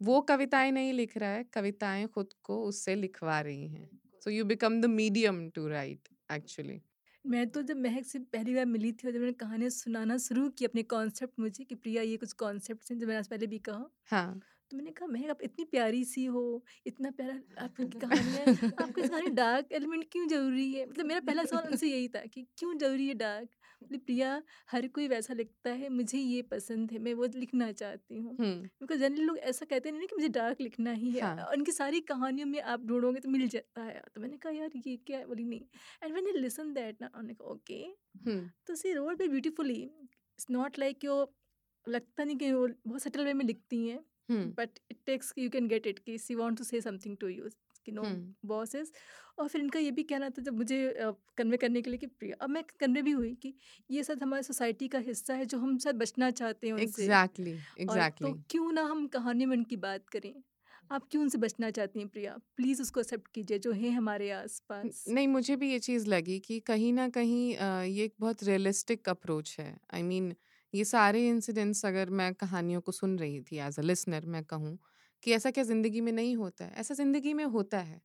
[0.00, 3.88] वो कविताएँ नहीं लिख रहा है कविताएँ खुद को उससे लिखवा रही हैं।
[4.22, 6.80] So you become the medium to write actually
[7.24, 10.48] मैं तो जब महक से पहली बार मिली थी और जब मैंने कहानियाँ सुनाना शुरू
[10.52, 13.58] की अपने कॉन्सेप्ट मुझे कि प्रिया ये कुछ कॉन्सेप्ट हैं जो मैंने आज पहले भी
[13.60, 16.42] कहा हाँ। तो मैंने कहा महक आप इतनी प्यारी सी हो
[16.86, 20.86] इतना प्यारा आपकी कहानियाँ हैं, आपको कहानी डार्क एलिमेंट क्यों ज़रूरी है?
[20.86, 23.50] मतलब मेरा पहला सवाल उनसे यही था कि क्यों ज़रूरी है डार्क?
[23.82, 28.36] प्रिया हर कोई वैसा लिखता है मुझे ये पसंद है मैं वो लिखना चाहती हूँ।
[28.40, 31.72] बिकॉज़ जनरली लोग ऐसा कहते नहीं ना कि मुझे डार्क लिखना ही है हाँ। उनकी
[31.72, 35.18] सारी कहानियों में आप ढूंढोगे तो मिल जाता है। तो मैंने कहा यार ये क्या
[35.18, 35.26] है?
[35.26, 35.60] बोली नहीं।
[36.04, 37.82] एंड आई लिसन दैट ना उन्होंने कहा ओके।
[38.66, 41.16] तो सी रोड पे ब्यूटीफुली इट्स नॉट लाइक यो
[41.86, 45.68] लगता नहीं कि वो बहुत सटल वे में लिखती हैं but it takes you can
[45.68, 47.28] get it कि she want to say something to
[47.90, 48.06] you know.
[48.46, 48.92] Bosses
[49.38, 50.78] और फिर इनका ये भी कहना था जब मुझे
[51.38, 53.54] कन्वे करने के लिए कि प्रिया अब मैं कन्वे भी हुई कि
[53.90, 57.54] ये सब हमारी सोसाइटी का हिस्सा है जो हम शायद बचना चाहते हैं उनसे एग्जैक्टली
[57.88, 60.34] और एग्जैक्टली तो क्यों ना हम कहानी में उनकी बात करें।
[60.90, 62.36] आप क्यों उनसे बचना चाहती हैं प्रिया?
[62.56, 66.58] प्लीज़ उसको एक्सेप्ट कीजिए जो है हमारे आसपास। नहीं मुझे भी ये चीज़ लगी कि
[66.60, 70.36] कहीं ना कहीं ये एक बहुत रियलिस्टिक अप्रोच है। आई I मीन mean,
[70.74, 74.78] ये सारे इंसिडेंट्स अगर मैं कहानियों को सुन रही थी एज अ लिसनर मैं कहूँ
[75.22, 78.00] कि ऐसा क्या ज़िंदगी में नहीं होता है। ऐसा ज़िंदगी में होता है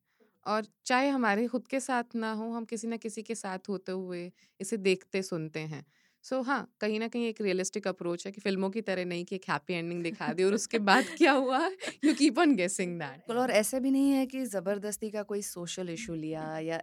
[0.45, 3.91] और चाहे हमारे खुद के साथ ना हो हम किसी ना किसी के साथ होते
[3.91, 5.85] हुए इसे देखते सुनते हैं।
[6.23, 9.35] सो हाँ कहीं ना कहीं एक रियलिस्टिक अप्रोच है कि फ़िल्मों की तरह नहीं कि
[9.35, 11.59] एक हैप्पी एंडिंग दिखा दी और उसके बाद क्या हुआ?
[12.05, 15.89] You keep on guessing that और ऐसा भी नहीं है कि ज़बरदस्ती का कोई सोशल
[15.89, 16.81] इशू लिया या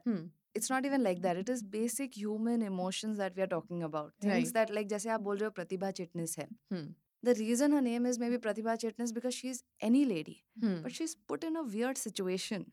[0.57, 4.13] it's not even like that it is basic human emotions that we are talking about
[4.27, 4.53] things.
[4.53, 6.49] That like जैसे आप बोल रहे हो प्रतिभा चिटनिस है।
[7.25, 11.05] The reason her name is maybe Pratibha Chitnis because she is any lady but she
[11.05, 12.67] is put in a weird situation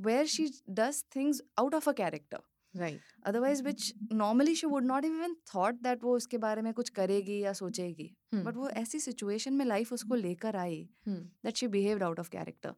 [0.00, 5.04] where she does things out of a character right otherwise which normally she would not
[5.04, 8.44] even thought that वो उसके बारे में कुछ करेगी या सोचेगी hmm.
[8.44, 12.74] But वो ऐसी situation में लाइफ उसको लेकर आई that she behave out of character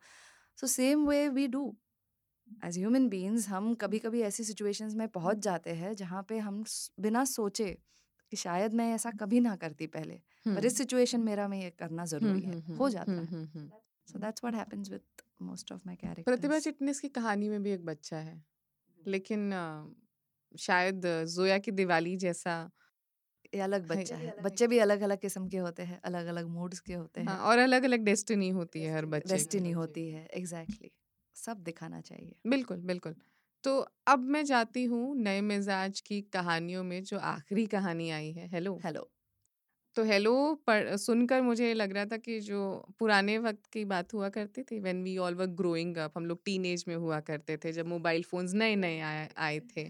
[0.59, 1.75] so same way we do
[2.65, 6.65] as human beings हम कभी कभी ऐसी सिचुएशंस में पहुँच जाते हैं जहाँ पे हम
[7.01, 7.77] बिना सोचे
[8.33, 12.05] कि शायद मैं ऐसा कभी ना करती पहले पर इस situation मेरा में ये करना
[12.07, 13.37] ज़रूरी है हो जाता है
[14.09, 16.27] so that's what happens with most of my characters.
[16.27, 18.37] प्रतिभा चिटनिस की कहानी में भी एक बच्चा है
[19.07, 19.51] लेकिन
[20.55, 22.55] शायद जोया की दिवाली जैसा
[23.55, 26.81] ये अलग बच्चा है बच्चे भी अलग अलग किस्म के होते हैं अलग अलग मूड्स
[26.81, 30.25] के होते हाँ, हैं। और अलग अलग डेस्टिनी होती है हर बच्चे डेस्टिनी होती है
[30.33, 30.93] एग्जैक्टली
[31.37, 33.15] सब दिखाना चाहिए। बिल्कुल बिल्कुल।
[33.65, 38.49] तो अब मैं जाती हूँ नए मिजाज की कहानियों में जो आखिरी कहानी आई है
[38.49, 39.09] हेलो। हेलो।
[39.97, 40.33] तो हेलो
[40.67, 42.61] पर सुनकर मुझे लग रहा था कि जो
[42.99, 46.43] पुराने वक्त की बात हुआ करती थी when we all were growing up हम लोग
[46.45, 49.89] टीनेज में हुआ करते थे जब मोबाइल फोन्स नए नए आए आए थे।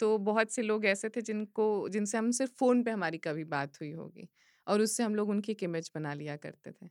[0.00, 3.80] तो बहुत से लोग ऐसे थे जिनको जिनसे हम सिर्फ़ फ़ोन पे हमारी कभी बात
[3.80, 4.28] हुई होगी
[4.66, 6.88] और उससे हम लोग उनकी एक इमेज बना लिया करते थे।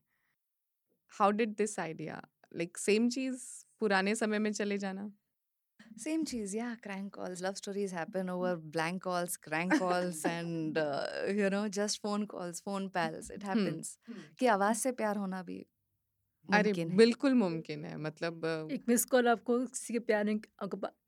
[1.12, 3.44] How did this idea like same चीज़
[3.80, 5.12] पुराने समय में चले जाना?
[5.97, 6.75] Same cheese, yeah.
[6.83, 12.01] Crank calls, love stories happen over blank calls, crank calls, and uh, you know, just
[12.03, 13.31] phone calls, phone pals.
[13.31, 13.97] It happens.
[14.39, 15.67] कि आवाज से प्यार होना भी
[16.54, 20.40] अरे मुमकिन है। बिल्कुल मुमकिन है मतलब एक मिस कॉल आपको किसी के प्यार में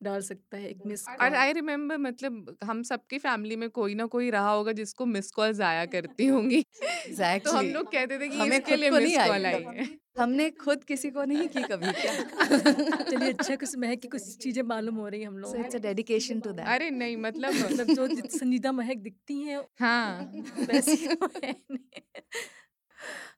[0.03, 3.95] डाल सकता है एक मिस और कॉल आई रिमेम्बर मतलब हम सबकी फैमिली में कोई
[3.95, 7.43] ना कोई रहा होगा जिसको मिस कॉल्स आया करती होंगी। exactly.
[7.45, 10.83] तो हम लोग कहते थे कि हमें इसके लिए मिस कॉल आई। है। हमने खुद
[10.83, 12.13] किसी को नहीं की कभी क्या?
[13.09, 15.79] चलिए अच्छा कुछ महक की कुछ चीज़ें मालूम हो रही है हम लोग it's a
[15.79, 20.31] dedication to that अरे नहीं मतलब मतलब जो संजीदा महक दिखती हैं हाँ।
[20.69, 20.95] वैसी
[21.43, 22.01] है नहीं।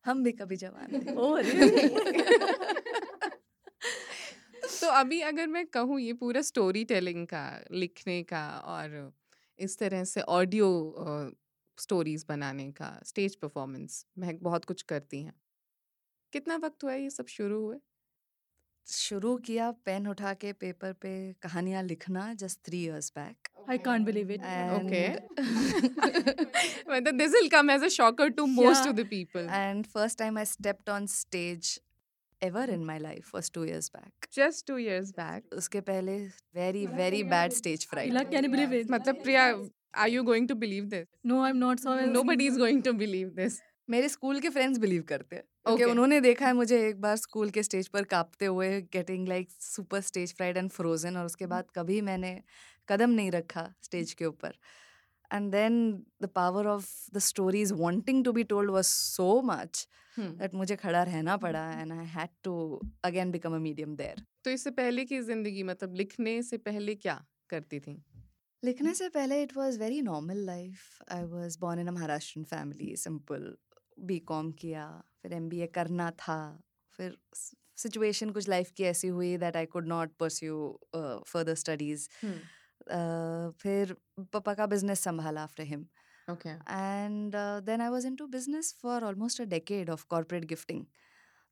[0.06, 1.42] हम भी कभी जवान थे ओ?
[4.82, 9.14] तो अभी अगर मैं कहूँ ये पूरा स्टोरी टेलिंग का लिखने का और
[9.60, 10.92] इस तरह से ऑडियो
[11.78, 15.34] स्टोरीज बनाने का स्टेज परफॉर्मेंस महक बहुत कुछ करती हैं।
[16.34, 17.78] कितना वक्त हुआ है ये सब शुरू हुए?
[18.88, 24.06] शुरू किया पेन उठा के पेपर पे कहानियाँ लिखना just three years back I can't
[24.06, 24.42] believe it
[24.76, 25.08] okay
[27.12, 30.46] this will come as a shocker to most of the people and first time I
[30.46, 31.80] stepped on stage
[32.42, 36.18] ever in my life was two years back just two years back उसके पहले
[36.56, 38.14] very very bad stage fright
[38.92, 39.46] मतलब Priya
[39.96, 42.94] are you going to believe this no I am not so no is going to
[42.94, 45.92] believe this मेरे school के friends believe करते हैं क्योंकि Okay.
[45.92, 50.02] उन्होंने देखा है मुझे एक बार स्कूल के स्टेज पर कांपते हुए getting like super
[50.02, 52.42] stage fright and frozen और उसके बाद कभी मैंने
[52.90, 54.54] कदम नहीं रखा स्टेज के ऊपर।
[55.32, 59.88] And then the power of the stories wanting to be told was so much.
[60.20, 64.52] That मुझे खड़ा रहना पड़ा and I had to again become a medium there तो
[64.52, 68.02] इससे पहले की ज़िंदगी मतलब लिखने से पहले क्या करती थी?
[68.64, 72.96] लिखने से पहले it was very normal life I was born in a Maharashtrian family
[72.96, 73.56] simple
[74.00, 74.88] B com किया
[75.22, 76.38] फिर एम बी ए करना था
[77.00, 77.18] फिर
[77.78, 80.58] सिचुएशन कुछ लाइफ की ऐसी हुई that I could not pursue
[81.28, 82.08] further studies
[83.62, 83.96] फिर
[84.34, 85.86] पापा का बिज़नेस संभाला after him
[86.70, 90.86] and then I was into business for almost a decade of corporate gifting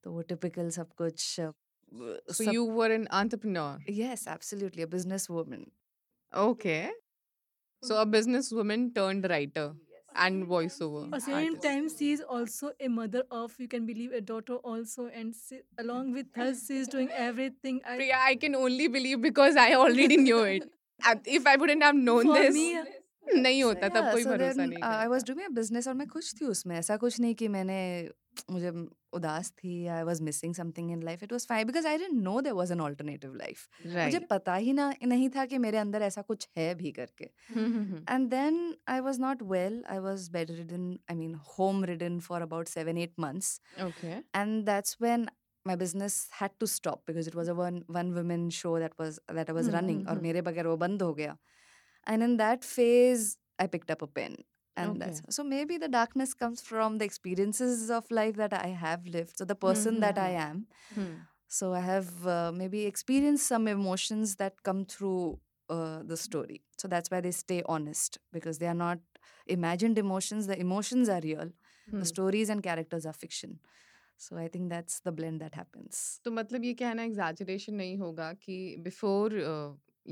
[0.04, 1.40] तो वो टिपिकल सब कुछ
[2.30, 3.80] so you were an entrepreneur?
[6.34, 6.92] A okay.
[7.84, 9.76] So a businesswoman turned writer.
[10.16, 11.64] And voiceover At the same artist.
[11.64, 15.08] time, she is also a mother of, you can believe, a daughter also.
[15.08, 17.82] And she, along with her, she is doing everything.
[17.86, 20.70] I, Priya, I can only believe because I already knew it.
[21.26, 22.68] If I wouldn't have known For this, me,
[23.34, 26.46] नहीं होता तब कोई भरोसा नहीं I was was doing business और मैं खुश थी
[26.46, 27.78] उसमें ऐसा कुछ नहीं कि मैंने
[28.52, 28.72] मुझे
[29.20, 32.40] उदास थी I was missing something in life it was fine because I didn't know
[32.42, 36.22] there was an alternative life मुझे पता ही ना नहीं था कि मेरे अंदर ऐसा
[36.22, 37.30] कुछ है भी करके.
[38.10, 42.68] And then I was not well I was bedridden I mean home ridden for about
[42.78, 44.16] seven eight months Okay.
[44.40, 45.24] and that's when
[45.66, 49.20] my business had to stop because it was a one one woman show that was
[49.38, 50.24] that I was Hmm, running और hmm.
[50.24, 51.38] मेरे बगैर वो बंद हो गया
[52.08, 53.26] and in that phase
[53.64, 54.36] I picked up a pen
[54.77, 59.07] and that's so maybe the darkness comes from the experiences of life that I have
[59.07, 61.15] lived so the person that I am Hmm.
[61.49, 66.89] so I have uh, maybe experienced some emotions that come through uh, the story so
[66.89, 68.99] that's why they stay honest because they are not
[69.47, 71.51] imagined emotions the emotions are real
[71.91, 72.01] Hmm.
[72.01, 73.59] the stories and characters are fiction
[74.17, 78.33] so i think that's the blend that happens तो मतलब ये कहना exaggeration नहीं होगा
[78.43, 78.57] कि
[78.89, 79.39] before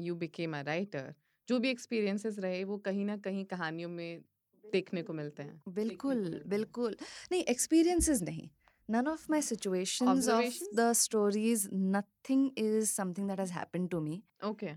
[0.07, 1.15] you became a writer
[1.49, 4.23] जो भी experiences रहे वो कहीं ना कहीं कहानियों में
[4.72, 6.96] देखने को मिलते हैं बिल्कुल बिल्कुल
[7.32, 8.50] नहीं experiences नहीं
[8.90, 11.62] none of my situations of the stories
[11.98, 14.18] nothing is something that has happened to me
[14.50, 14.74] okay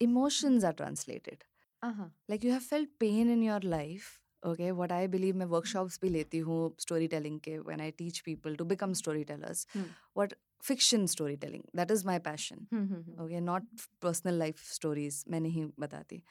[0.00, 1.44] emotions are translated
[1.82, 4.08] हाँ like you have felt pain in your life
[4.42, 8.56] okay what i believe मैं workshops भी लेती हूँ storytelling के when i teach people
[8.62, 9.86] to become storytellers Hmm.
[10.20, 10.34] what
[10.68, 13.62] fiction storytelling that is my passion hmm, okay not
[14.02, 16.22] personal life stories मैं नहीं बताती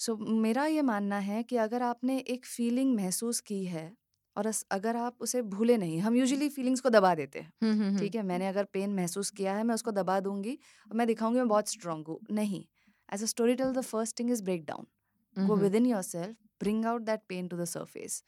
[0.00, 3.92] सो so, मेरा ये मानना है कि अगर आपने एक फीलिंग महसूस की है
[4.36, 7.52] और अगर आप उसे भूले नहीं हम यूजुअली फीलिंग्स को दबा देते हैं।
[7.98, 8.22] ठीक है?
[8.22, 11.68] मैंने अगर पेन महसूस किया है मैं उसको दबा दूँगी और मैं दिखाऊँगी मैं बहुत
[11.68, 12.64] स्ट्रांग हूँ। नहीं
[13.08, 14.86] as a storyteller the first thing is break down.
[15.36, 18.22] Go within yourself bring out that pain to the surface.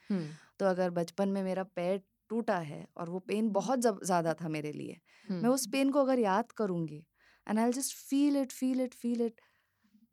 [0.58, 2.00] तो अगर बचपन में मेरा पैर
[2.30, 4.96] टूटा है और वो पेन बहुत ज़्यादा था मेरे लिए
[5.28, 7.04] हम्म, मैं उस पेन को अगर याद करूँगी
[7.46, 9.40] and I just feel it feel it feel it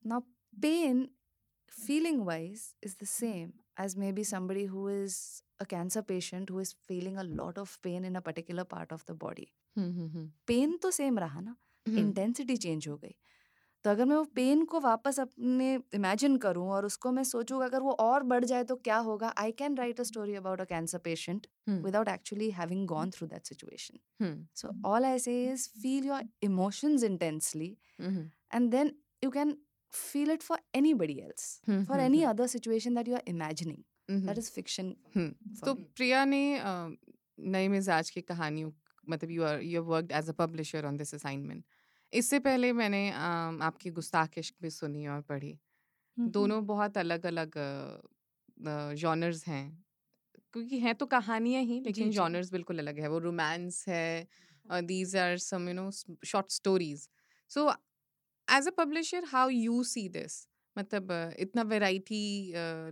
[0.05, 0.19] ना
[0.53, 1.07] pain
[1.72, 5.16] feeling wise is the same as maybe somebody who is
[5.60, 9.04] a cancer patient who is feeling a lot of pain in a particular part of
[9.06, 9.48] the body
[10.46, 11.54] pain तो same रहा ना
[11.86, 13.14] हम्म, intensity change हो गई
[13.84, 17.80] तो अगर मैं वो pen को वापस अपने इमेजिन करूं और उसको मैं सोचूं अगर
[17.82, 20.98] वो और बढ़ जाए तो क्या होगा I can write a story about a cancer
[21.06, 25.66] patient hmm, without actually having gone through that situation hmm, so all i say is
[25.84, 26.20] feel your
[26.50, 27.70] emotions intensely
[28.00, 28.92] hmm, and then
[29.24, 29.56] you can
[29.97, 32.31] feel it for anybody else hmm, for any hmm.
[32.31, 33.83] other situation that you are imagining.
[34.25, 35.73] That is fiction hmm for तो.
[35.95, 36.41] प्रिया ने
[37.53, 38.71] नई मिजाज की कहानियों
[39.09, 41.63] मतलब you are you worked as a publisher on this assignment
[42.13, 45.57] इससे पहले मैंने आपकी गुस्ताख इश्क भी सुनी और पढ़ी।
[46.17, 47.57] दोनों बहुत अलग अलग
[48.95, 49.65] जॉनर्स हैं।
[50.53, 54.27] क्योंकि हैं तो कहानियाँ ही लेकिन जॉनर्स बिल्कुल अलग है। वो रोमांस है
[54.83, 55.89] these are some you know
[56.25, 57.09] short stories
[57.51, 57.71] so
[58.47, 60.33] as a publisher how you see this
[60.75, 62.21] मतलब इतना वैरायटी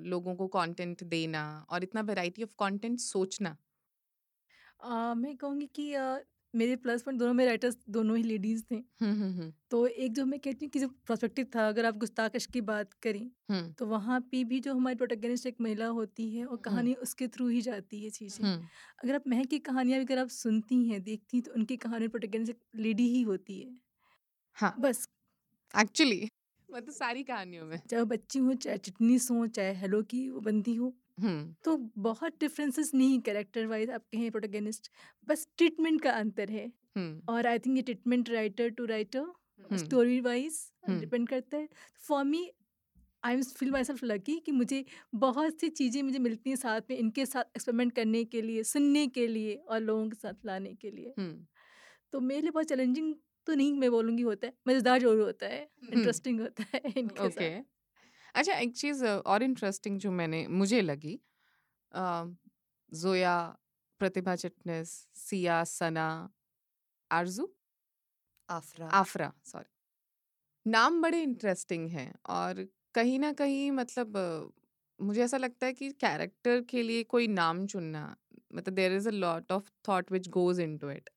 [0.05, 3.55] लोगों को कंटेंट देना और इतना वैरायटी ऑफ़ कंटेंट सोचना।
[4.81, 6.17] आ, मैं कहूँगी कि आ,
[6.53, 8.81] मेरे प्लस पॉइंट दोनों में राइटर्स दोनों ही लेडीज़ थे।
[9.71, 12.93] तो एक जो मैं कहती हूँ कि जो प्रोस्पेक्टिव था अगर आप गुस्ताकश की बात
[13.03, 13.29] करें
[13.79, 17.47] तो वहाँ पे भी जो हमारी प्रोटेगनिस्ट एक महिला होती है और कहानी उसके थ्रू
[17.49, 18.47] ही जाती है चीज़ें।
[19.03, 22.07] अगर आप महक की कहानियाँ भी अगर आप सुनती हैं देखती हैं तो उनकी कहानी
[22.09, 23.75] प्रोटेगनिस्ट लेडी ही होती है।
[24.57, 25.07] हाँ। बस।
[25.73, 26.27] एक्चुअली।
[26.69, 30.75] मतलब सारी कहानियों में। चाहे बच्ची हो चाहे चिटनीस हो चाहे हेलो की वो बंदी
[30.75, 34.89] हो हम्म। तो बहुत डिफरेंसेस नहीं कैरेक्टर वाइज आप कहें प्रोटेगनिस्ट
[35.27, 36.65] बस ट्रीटमेंट का अंतर है।
[36.97, 40.59] हम्म। और आई थिंक ये treatment writer to writer story wise.
[40.89, 41.67] Depend करता है।
[42.07, 42.49] For me
[43.23, 44.83] I am feel myself lucky कि मुझे
[45.15, 49.05] बहुत सी चीज़ें मुझे मिलती हैं साथ में इनके साथ एक्सपेरिमेंट करने के लिए सुनने
[49.07, 51.45] के लिए और लोगों के साथ लाने के लिए। हम्म।
[52.13, 53.13] तो मेरे लिए बहुत चैलेंजिंग
[53.47, 57.29] तो नहीं मैं बोलूँगी होता है मज़ेदार ज़रूर होता है। इंटरेस्टिंग होता है इनके ओके।
[57.29, 57.51] साथ।
[58.35, 61.19] अच्छा एक चीज़ और इंटरेस्टिंग जो मैंने मुझे लगी
[62.91, 63.33] Zoya
[64.01, 66.07] Pratibha Chitnis Siya Sana
[67.11, 67.47] Arzoo?
[68.49, 69.69] afra Afra sorry.
[70.65, 72.63] नाम बड़े इंटरेस्टिंग हैं और
[72.95, 74.17] कहीं ना कहीं मतलब
[74.99, 78.05] मुझे ऐसा लगता है कि कैरेक्टर के लिए कोई नाम चुनना
[78.53, 81.09] मतलब there is a lot of thought which goes into it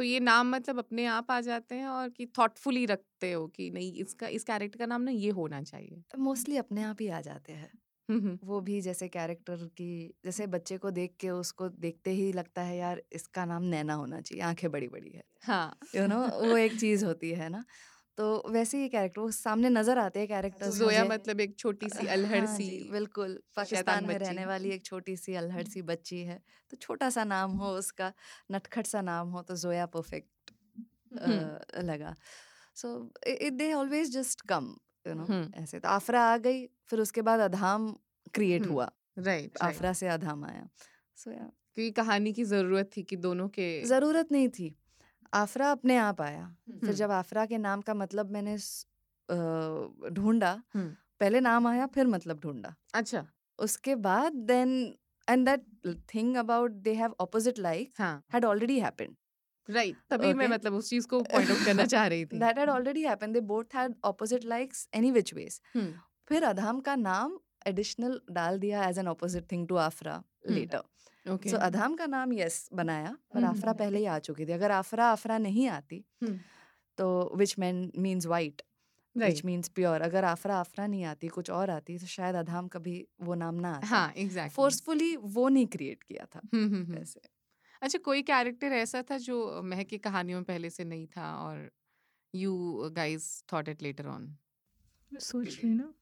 [0.00, 3.70] तो ये नाम मतलब अपने आप आ जाते हैं और कि थॉटफुली रखते हो कि
[3.70, 7.20] नहीं इसका इस कैरेक्टर का नाम ना ये होना चाहिए। मोस्टली अपने आप ही आ
[7.20, 7.70] जाते हैं।
[8.42, 9.88] वो भी जैसे कैरेक्टर की
[10.24, 14.20] जैसे बच्चे को देख के उसको देखते ही लगता है यार इसका नाम नैना होना
[14.22, 17.64] चाहिए आँखें बड़ी बड़ी है। हाँ। यू नो वो एक चीज़ होती है ना?
[18.20, 22.06] तो वैसे ही कैरेक्टर वो सामने नज़र आते हैं कैरेक्टर्स जोया मतलब एक छोटी सी
[22.06, 26.36] अल्हड़ हाँ सी बिल्कुल पाकिस्तान में रहने वाली एक छोटी सी अल्हड़ सी बच्ची है
[26.70, 28.12] तो छोटा सा नाम हो उसका
[28.52, 30.52] नटखट सा नाम हो तो जोया परफेक्ट
[31.82, 32.14] लगा।
[32.76, 32.92] So
[33.52, 34.68] they always just come
[35.06, 35.28] you know.
[35.54, 37.90] ऐसे तो आफरा आ गई फिर उसके बाद अधाम
[38.34, 40.68] क्रिएट हुआ राइट आफरा से अधाम आया।
[41.16, 44.74] सो या क्योंकि कहानी की ज़रूरत थी कि दोनों के ज़रूरत नहीं थी।
[45.32, 46.44] आफरा अपने आप आया।
[46.80, 48.56] फिर जब आफरा के नाम का मतलब मैंने
[50.12, 53.26] ढूंढा। पहले नाम आया फिर मतलब ढूंढा। अच्छा।
[53.58, 54.70] उसके बाद then
[55.28, 59.16] and that thing about they have opposite like हाँ। had already happened
[59.68, 62.68] राइट तभी मैं मतलब उस चीज़ को पॉइंट आउट करना चाह रही थी। that had
[62.68, 65.92] already happened they both had opposite likes any which ways हम्म,
[66.28, 70.82] फिर अधाम का नाम एडिशनल डाल दिया as an opposite thing to Afra later.
[71.30, 71.50] Okay.
[71.50, 74.52] So Adham का नाम यस बनाया पर हम्म, आफरा हम्म। पहले ही आ चुकी थी।
[74.52, 76.38] अगर आफरा आफरा नहीं आती हम्म,
[76.98, 78.62] तो which man means white
[79.16, 82.94] which means pure अगर आफरा आफरा नहीं आती कुछ और आती तो शायद अधाम कभी
[83.20, 86.98] वो नाम ना आता। हाँ एग्जैक्टली फोर्सफुली वो नहीं क्रिएट किया था हम्म हम्म हम्म।
[86.98, 87.20] वैसे
[87.82, 91.70] अच्छा कोई कैरेक्टर ऐसा था जो महक की कहानियों में पहले से नहीं था और
[92.34, 94.36] you guys thought it later on
[95.12, 95.92] सोच रही ना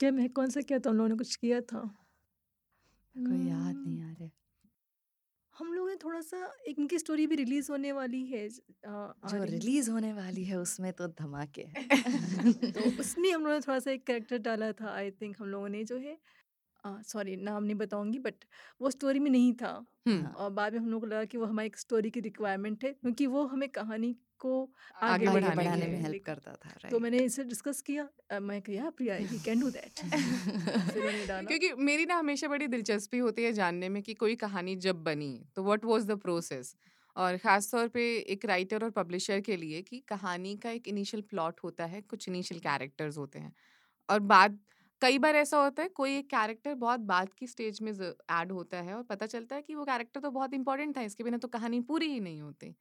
[0.00, 1.80] क्या मैं कौन सा किया था हम लोगों ने कुछ किया था?
[3.16, 4.30] कोई याद नहीं हम्म, आ रहे
[5.54, 9.44] हम लोगों ने थोड़ा सा एक इनकी स्टोरी भी रिलीज़ होने वाली है आ, जो
[9.44, 11.88] रिलीज़ होने वाली है उसमें तो धमाके हैं।
[12.72, 15.68] तो उसमें हम लोगों ने थोड़ा सा एक कैरेक्टर डाला था आई थिंक हम लोगों
[15.68, 16.18] ने जो है
[16.84, 18.44] सॉरी नाम नहीं बताऊँगी बट
[18.80, 21.46] वो स्टोरी में नहीं था। हम्म। और बाद में हम लोग को लगा कि वो
[21.46, 24.52] हमारी एक स्टोरी की रिक्वायरमेंट है क्योंकि वो हमें कहानी को
[25.02, 28.08] आगे आगे बढ़ाने बढ़ाने में हेल्प करता था तो मैंने इसे डिस्कस किया
[28.40, 30.00] मैं कहा Priya you can do that
[31.48, 35.32] क्योंकि मेरी ना हमेशा बड़ी दिलचस्पी होती है जानने में कि कोई कहानी जब बनी
[35.56, 36.74] तो व्हाट वाज द प्रोसेस
[37.16, 41.22] और ख़ास तौर पे एक राइटर और पब्लिशर के लिए कि कहानी का एक इनिशियल
[41.30, 43.52] प्लॉट होता है कुछ इनिशियल कैरेक्टर्स होते हैं।
[44.08, 44.58] और बाद
[45.02, 48.80] कई बार ऐसा होता है कोई एक कैरेक्टर बहुत बाद की स्टेज में ऐड होता
[48.82, 51.48] है और पता चलता है कि वो कैरेक्टर तो बहुत इंपॉर्टेंट था इसके बिना तो
[51.50, 52.74] कहानी पूरी ही नहीं होती।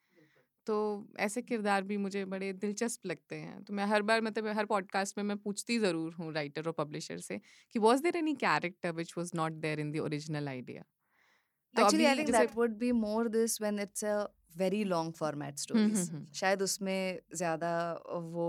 [0.68, 0.76] तो
[1.20, 5.18] ऐसे किरदार भी मुझे बड़े दिलचस्प लगते हैं। तो मैं हर बार मतलब हर पॉडकास्ट
[5.18, 7.40] में मैं पूछती ज़रूर हूँ राइटर और पब्लिशर से
[7.76, 10.84] कि was there any character which was not there in the original idea
[11.76, 14.16] actually I think that would be more this when it's a
[14.58, 16.26] very long format stories hmm.
[16.34, 17.74] शायद उसमें ज़्यादा
[18.30, 18.48] वो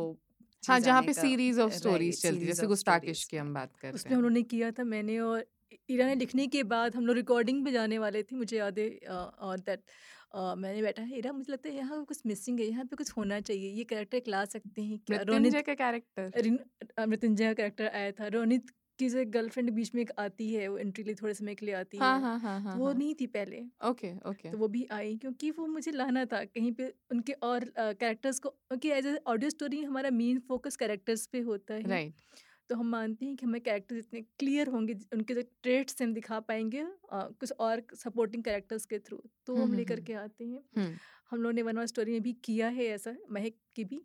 [0.63, 4.11] हाँ जहाँ पे सीरीज़ ऑफ़ स्टोरीज चलती है जैसे गुस्ताकिश की हम बात करते उसमें
[4.11, 5.45] हैं। हम लोगों ने किया था मैंने और
[5.91, 8.89] ईरा ने लिखने के बाद हम लोग रिकॉर्डिंग पे जाने वाले थे मुझे याद है
[9.41, 9.61] और
[10.35, 13.71] मैंने बैठा है मुझे लगता है यहाँ कुछ मिसिंग है यहाँ पे कुछ होना चाहिए
[13.73, 15.21] ये कैरेक्टर ला सकते हैं क्या?
[15.23, 20.11] रोनित का कैरेक्टर मृत्युंजय का कैरेक्टर आया था। रोनित की जो गर्लफ्रेंड बीच में एक
[20.19, 22.73] आती है वो एंट्री लिए थोड़े समय के लिए आती हाँ। है हाँ हाँ हाँ
[22.73, 24.51] तो वो हाँ। नहीं थी पहले। Okay okay.
[24.51, 28.51] तो वो भी आई क्योंकि वो मुझे लाना था कहीं पे उनके और कैरेक्टर्स को
[28.51, 32.15] क्योंकि एज ए ऑडियो स्टोरी हमारा मेन फोकस कैरेक्टर्स पे होता है। राइट
[32.71, 36.41] तो हम मानते हैं कि हमें कैरेक्टर जितने क्लियर होंगे उनके जो ट्रेट्स हम दिखा
[36.41, 40.63] पाएँगे अ, कुछ और सपोर्टिंग कैरेक्टर्स के थ्रू तो हम लेकर। के आते हैं।
[41.31, 44.03] हम लोगों ने वन और स्टोरी में भी किया है ऐसा महक की भी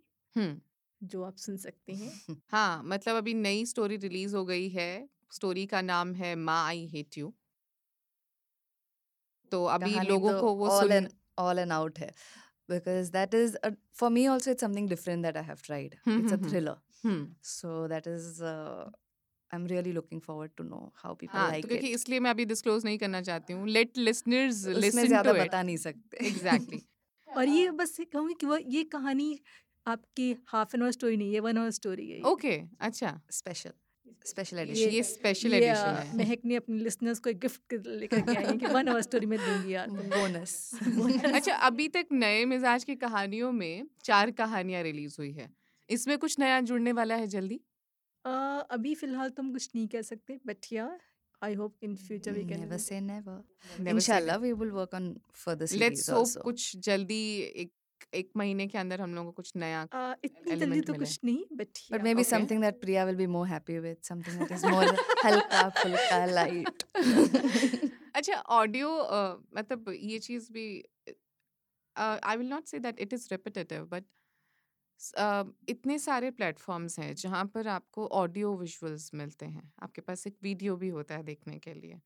[1.02, 5.66] जो आप सुन सकते हैं। हाँ मतलब अभी नई स्टोरी रिलीज़ हो गई है स्टोरी
[5.66, 7.34] का नाम है माँ आई हेट यू
[9.52, 12.12] तो अभी लोगों तो को वो all and out है।
[12.69, 15.99] because that is a, for me also it's something different that I have tried.
[16.05, 16.51] Hmm, it's a hmm, hmm.
[16.51, 18.89] thriller, hmm so that is uh,
[19.51, 21.95] I'm really looking forward to know how people हाँ like तो क्योंकि it.
[21.95, 25.49] इसलिए मैं अभी disclose नहीं करना चाहती हूँ लेट लिसनर्स उसमें लिसन ज्यादा टू इट
[25.49, 26.83] बता नहीं सकते एग्जैक्टली
[27.29, 29.39] और ये बस कहूँगी कि वो ये कहानी
[29.87, 33.75] आपकी हाफ एन आवर स्टोरी नहीं है वन आवर स्टोरी है ये। ओके अच्छा special
[34.26, 34.94] ये- edition.
[34.94, 38.58] ये स्पेशल एडिशन है महक ने अपने लिसनर्स को एक गिफ्ट लेकर के आई है
[38.58, 40.54] कि वन आवर स्टोरी में दूँगी यार bonus.
[41.34, 45.50] अच्छा अभी तक नए मिजाज की कहानियों में चार कहानियाँ रिलीज़ हुई है
[45.90, 47.60] इसमें कुछ नया जुड़ने वाला है जल्दी
[48.26, 48.30] अ,
[48.72, 50.90] अभी फ़िलहाल तो हम कुछ नहीं कह सकते बट या
[51.42, 53.38] I hope in future we can never say never.
[53.80, 55.08] Never say Inshallah, we will work on
[55.46, 56.42] further let's hope also.
[56.44, 57.22] कुछ जल्दी
[57.64, 57.72] एक
[58.14, 61.44] एक महीने के अंदर हम लोगों को कुछ नया uh, इतनी जल्दी तो कुछ नहीं
[61.54, 62.30] but But maybe okay.
[62.30, 64.86] something that Priya will be more happy with, something that is more
[65.24, 66.86] halka, fulka, light.
[68.16, 68.88] अच्छा ऑडियो
[69.56, 70.66] मतलब ये चीज़ भी
[71.96, 74.06] I will not say that it is repetitive but
[75.70, 80.76] इतने सारे प्लेटफॉर्म्स हैं जहाँ पर आपको ऑडियो विजुअल्स मिलते हैं आपके पास एक वीडियो
[80.76, 82.00] भी होता है देखने के लिए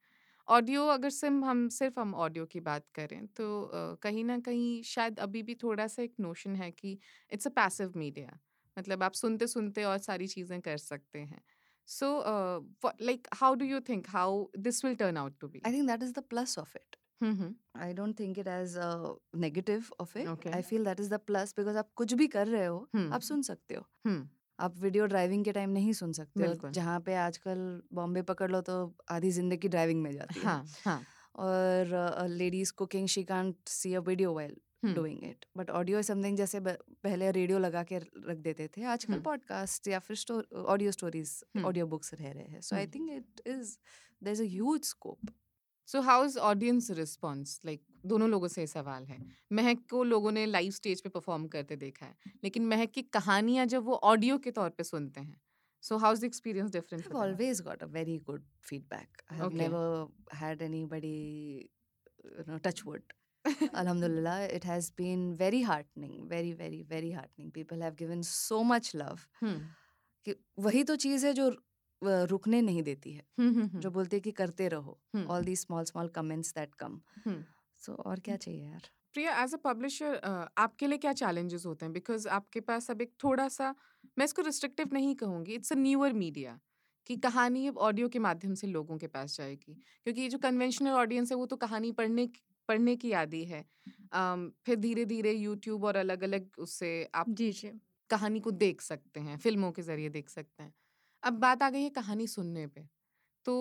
[0.47, 3.47] ऑडियो अगर सिर्फ़ हम सिर्फ़ हम ऑडियो की बात करें तो
[4.01, 6.99] कहीं ना कहीं शायद अभी भी थोड़ा सा एक नोशन है कि
[7.31, 8.39] इट्स अ पैसिव मीडिया
[8.79, 11.41] मतलब आप सुनते सुनते और सारी चीज़ें कर सकते हैं
[11.87, 12.09] so
[13.01, 16.05] like how do you think how this will turn out to be I think that
[16.07, 16.95] is the plus of it.
[17.21, 20.27] Hmm I don't think it as a negative of it.
[20.27, 20.51] Okay.
[20.51, 23.41] I feel that is the plus because आप कुछ भी कर रहे हो। आप सुन
[23.41, 23.85] सकते हो
[24.59, 27.59] आप वीडियो ड्राइविंग के टाइम नहीं सुन सकते जहाँ पे आजकल
[27.93, 28.75] बॉम्बे पकड़ लो तो
[29.11, 31.01] आधी ज़िंदगी ड्राइविंग में जाती है। हाँ हाँ।
[31.37, 35.45] और ladies cooking she can't see a video hmm, doing it.
[35.57, 40.43] But audio something जैसे पहले रेडियो लगा के रख देते थे। आजकल। पॉडकास्ट या फिर
[40.55, 42.87] ऑडियो स्टोरीज। ऑडियो बुक्स रह रहे हैं। So I.
[42.87, 43.77] Think it is
[44.21, 45.31] there is a huge scope.
[45.87, 47.81] So how is audience response like
[48.11, 49.19] दोनों लोगों से सवाल है
[49.59, 53.65] महक को लोगों ने लाइव स्टेज पे परफॉर्म करते देखा है लेकिन महक की कहानियाँ
[53.75, 55.39] जब वो ऑडियो के तौर पे सुनते हैं
[55.83, 59.23] so how is the experience different I've always got a very good feedback.
[59.31, 59.57] I have Okay.
[59.63, 59.83] never
[60.41, 61.15] had anybody,
[62.23, 63.13] you know, touch wood.
[63.73, 67.51] Alhamdulillah, it has been very heartening, very, very, very heartening.
[67.51, 69.27] People have given so much love.
[69.41, 69.57] Hmm.
[70.27, 70.33] कि
[70.65, 71.55] वही तो चीज़ है जो अ,
[72.29, 73.25] रुकने नहीं देती है।
[73.75, 77.01] जो बोलती है कि करते रहो। All the small small comments that come.
[77.79, 78.89] So और क्या चाहिए यार?
[79.13, 80.15] प्रिया एज अ पब्लिशर
[80.59, 81.93] आपके लिए क्या चैलेंजेस होते हैं?
[81.93, 83.73] बिकॉज़ आपके पास अब एक थोड़ा सा
[84.17, 86.59] मैं इसको रिस्ट्रिक्टिव नहीं कहूँगी इट्स अ न्यूअर मीडिया
[87.07, 90.91] कि कहानी अब ऑडियो के माध्यम से लोगों के पास जाएगी। क्योंकि ये जो कन्वेंशनल
[90.93, 92.27] ऑडियंस है वो तो कहानी पढ़ने
[92.69, 93.63] पढ़ने की आदि है।
[94.11, 97.71] um, फिर धीरे धीरे यूट्यूब और अलग अलग उससे आप जी जी।
[98.09, 100.73] कहानी को देख सकते हैं फ़िल्मों के ज़रिए देख सकते हैं।
[101.25, 102.87] अब बात आ गई है कहानी सुनने पे।
[103.45, 103.53] तो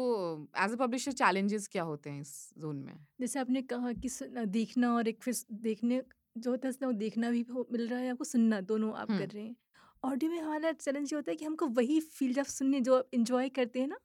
[0.58, 3.06] एज अ पब्लिशर चैलेंजेस क्या होते हैं इस जोन में?
[3.20, 4.08] जैसे आपने कहा कि
[4.48, 6.02] देखना और एक फिर देखने
[6.36, 9.44] जो होता है वो देखना भी मिल रहा है आपको सुनना दोनों आप। कर रहे
[9.44, 9.56] हैं।
[10.02, 13.08] ऑडियो में हमारा चैलेंज ये होता है कि हमको वही फील जब सुनने जो आप
[13.14, 13.98] इंजॉय करते हैं ना।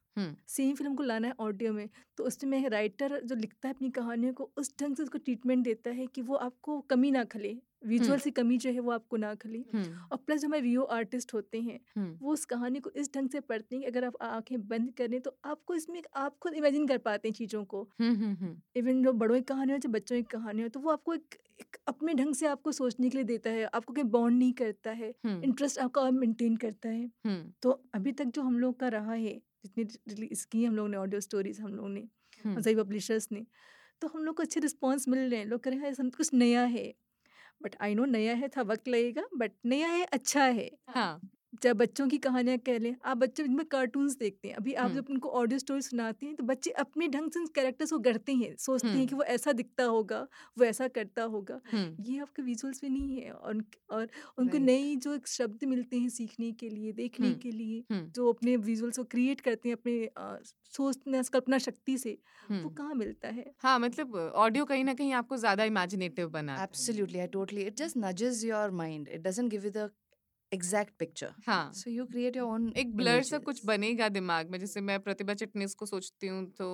[0.49, 4.33] सेम फ़िल्म को लाना है ऑडियो में। तो उसमें राइटर जो लिखता है अपनी कहानियों
[4.33, 8.19] को उस ढंग से उसको ट्रीटमेंट देता है कि वो आपको कमी ना खले। विजुअल
[8.19, 11.33] से कमी जो है वो आपको ना खले। हम्म, और प्लस जो हमारे वीओ आर्टिस्ट
[11.33, 14.13] होते हैं हम्म, वो उस कहानी को इस ढंग से पढ़ते हैं कि अगर आप
[14.21, 18.15] आँखें बंद करें तो आपको इसमें आप खुद इमेजिन कर पाते हैं चीज़ों को। हम्म,
[18.15, 20.91] हम्म, हम्म, इवन जो बड़ों की कहानी हो चाहे बच्चों की कहानी हो तो वो
[20.91, 24.37] आपको एक, एक अपने ढंग से आपको सोचने के लिए देता है। आपको कहीं बॉन्ड
[24.39, 28.41] नहीं करता है। हम्म, इंटरेस्ट आपका और मेंटेन करता है। हम्म, तो अभी तक जो
[28.41, 29.33] हम लोग का रहा है
[29.65, 32.07] जितनी रिलीज़ की हम लोगों ने ऑडियो स्टोरीज हम लोगों ने
[32.45, 33.45] हम्म, सही पब्लिशर्स ने
[34.01, 36.33] तो हम लोग को अच्छे रिस्पॉन्स मिल रहे हैं। लोग कह रहे हैं सब कुछ
[36.33, 36.93] नया है।
[37.61, 41.19] बट आई नो नया है था वक्त लगेगा बट नया है अच्छा है। हाँ।
[41.53, 45.05] चाहे बच्चों की कहानियाँ कह लें आप बच्चे इनमें कार्टून्स देखते हैं अभी आप। जब
[45.09, 48.87] उनको ऑडियो स्टोरी सुनाते हैं तो बच्चे अपने ढंग से कैरेक्टर्स को गढ़ते हैं सोचते
[48.89, 50.19] हैं। कि वो ऐसा दिखता होगा
[50.57, 51.59] वो ऐसा करता होगा
[51.99, 56.51] ये आपके विजुअल्स में नहीं है और और उनको नई जो शब्द मिलते हैं सीखने
[56.51, 57.83] के लिए देखने के लिए
[58.15, 60.09] जो अपने विजुअल्स को क्रिएट करते हैं अपने
[60.73, 62.17] सोचने कल्पना शक्ति से
[62.51, 66.67] वो। कहाँ मिलता है हाँ मतलब ऑडियो कहीं ना कहीं आपको ज़्यादा इमेजिनेटिव बनाता है
[66.67, 67.65] Absolutely, I totally.
[67.65, 69.07] It just nudges your mind.
[69.09, 69.71] It doesn't give you
[70.51, 74.57] exact picture हाँ so you create your own एक ब्लर सा कुछ बनेगा दिमाग में
[74.59, 76.69] जैसे मैं प्रतिभा चिटनीस को सोचती हूँ तो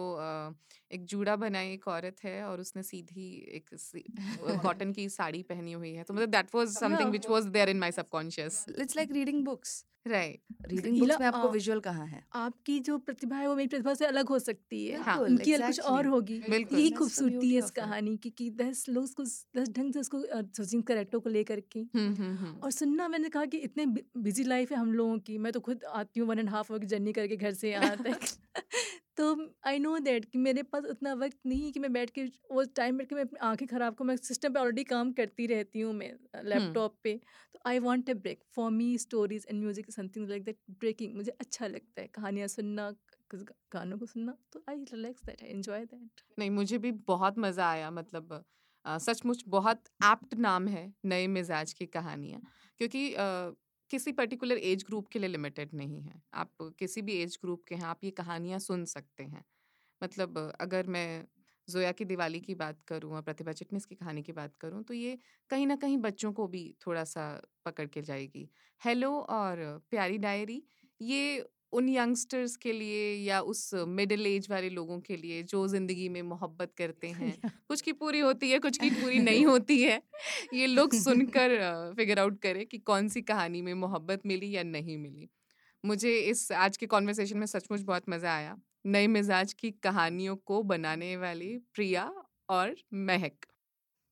[0.95, 3.69] एक जूड़ा बनाई एक औरत है और उसने सीधी एक
[4.65, 7.09] कॉटन की साड़ी पहनी हुई है। तो मतलब that was something.
[7.09, 9.83] Which was there in my subconscious It's like reading books.
[10.07, 12.21] Right Reading Ela, books में आपको विजुअल कहाँ है?
[12.35, 15.67] आपकी जो प्रतिभा है वो मेरी प्रतिभा से अलग हो सकती है। हाँ, उनकी अलग
[15.67, 19.23] कुछ और होगी। बिल्कुल। यही खूबसूरती है इस कहानी की कि दस लोग उसको
[19.59, 20.21] दस ढंग से उसको
[20.57, 24.43] सोचिंग करेक्टर को लेकर के। हम्म हम्म हम्म। और सुनना मैंने कहा कि इतने बिज़ी
[24.43, 26.87] लाइफ है हम लोगों की। मैं तो खुद आती हूँ वन एंड हाफ़ आवर की
[26.87, 28.19] जर्नी करके घर से यहाँ तक।
[29.17, 29.25] तो
[29.67, 32.97] आई नो दैट कि मेरे पास उतना वक्त नहीं कि मैं बैठ के वो टाइम
[32.97, 35.93] बैठ के मैं अपनी आँखें ख़राब को मैं सिस्टम पे ऑलरेडी काम करती रहती हूँ
[35.93, 36.11] मैं
[36.45, 37.13] लैपटॉप पे।
[37.53, 41.31] तो I want a break for me stories and music something like that breaking मुझे
[41.39, 42.89] अच्छा लगता है कहानियाँ सुनना
[43.73, 47.69] गानों को सुनना। तो I relax that I enjoy that नहीं मुझे भी बहुत मज़ा
[47.69, 48.43] आया मतलब
[48.85, 52.41] सचमुच बहुत एप्ट नाम है नए मिजाज की कहानियाँ।
[52.79, 53.51] क्योंकि अ,
[53.91, 57.75] किसी पर्टिकुलर एज ग्रुप के लिए लिमिटेड नहीं है। आप किसी भी एज ग्रुप के
[57.75, 59.43] हैं, आप ये कहानियाँ सुन सकते हैं।
[60.01, 61.25] मतलब अगर मैं
[61.67, 64.93] जोया की दिवाली की बात करूँ और प्रतिभा चिटनिस की कहानी की बात करूँ तो
[64.93, 65.17] ये
[65.49, 67.25] कहीं ना कहीं बच्चों को भी थोड़ा सा
[67.65, 68.49] पकड़ के जाएगी।
[68.81, 69.57] हेलो और
[69.91, 70.63] प्यारी डायरी,
[70.99, 71.45] ये
[71.77, 73.69] उन यंगस्टर्स के लिए या उस
[73.99, 77.37] मिडिल एज वाले लोगों के लिए जो ज़िंदगी में मोहब्बत करते हैं?
[77.67, 80.01] कुछ की पूरी होती है कुछ की पूरी नहीं होती है।
[80.53, 81.57] ये लोग सुनकर
[81.97, 85.29] फिगर आउट करें कि कौन सी कहानी में मोहब्बत मिली या नहीं मिली।
[85.83, 90.61] मुझे इस आज के कॉन्वर्सेशन में सचमुच बहुत मज़ा आया। नए मिजाज की कहानियों को
[90.63, 92.11] बनाने वाली प्रिया
[92.49, 93.45] और महक।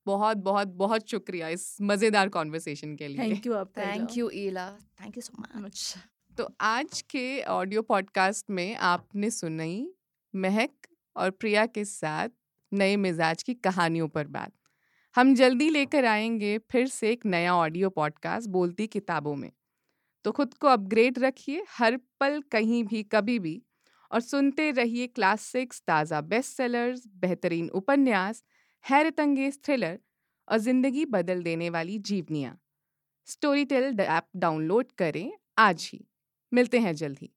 [0.06, 4.68] बहुत बहुत बहुत शुक्रिया इस मज़ेदार कॉन्वर्सेशन के लिए। Thank you you, Ela.
[4.98, 5.62] Thank you so much.
[5.62, 6.13] much.
[6.38, 9.94] तो आज के ऑडियो पॉडकास्ट में आपने सुनी
[10.36, 10.72] महक
[11.16, 12.30] और प्रिया के साथ
[12.74, 14.52] नए मिजाज की कहानियों पर बात।
[15.16, 19.52] हम जल्दी लेकर आएँगे फिर से एक नया ऑडियो पॉडकास्ट, बोलती किताबों में।
[20.24, 23.64] तो खुद को अपग्रेड रखिए, हर पल कहीं भी, कभी भी,
[24.12, 28.44] और सुनते रहिए क्लासिक्स, ताज़ा बेस्ट सेलर्स बेहतरीन उपन्यास
[28.90, 30.00] हैरत अंगेज थ्रिलर
[30.52, 32.60] और ज़िंदगी बदल देने वाली जीवनियाँ।
[33.26, 36.08] स्टोरी टेल ऐप डाउनलोड करें आज ही।
[36.54, 37.30] मिलते हैं जल्द ही।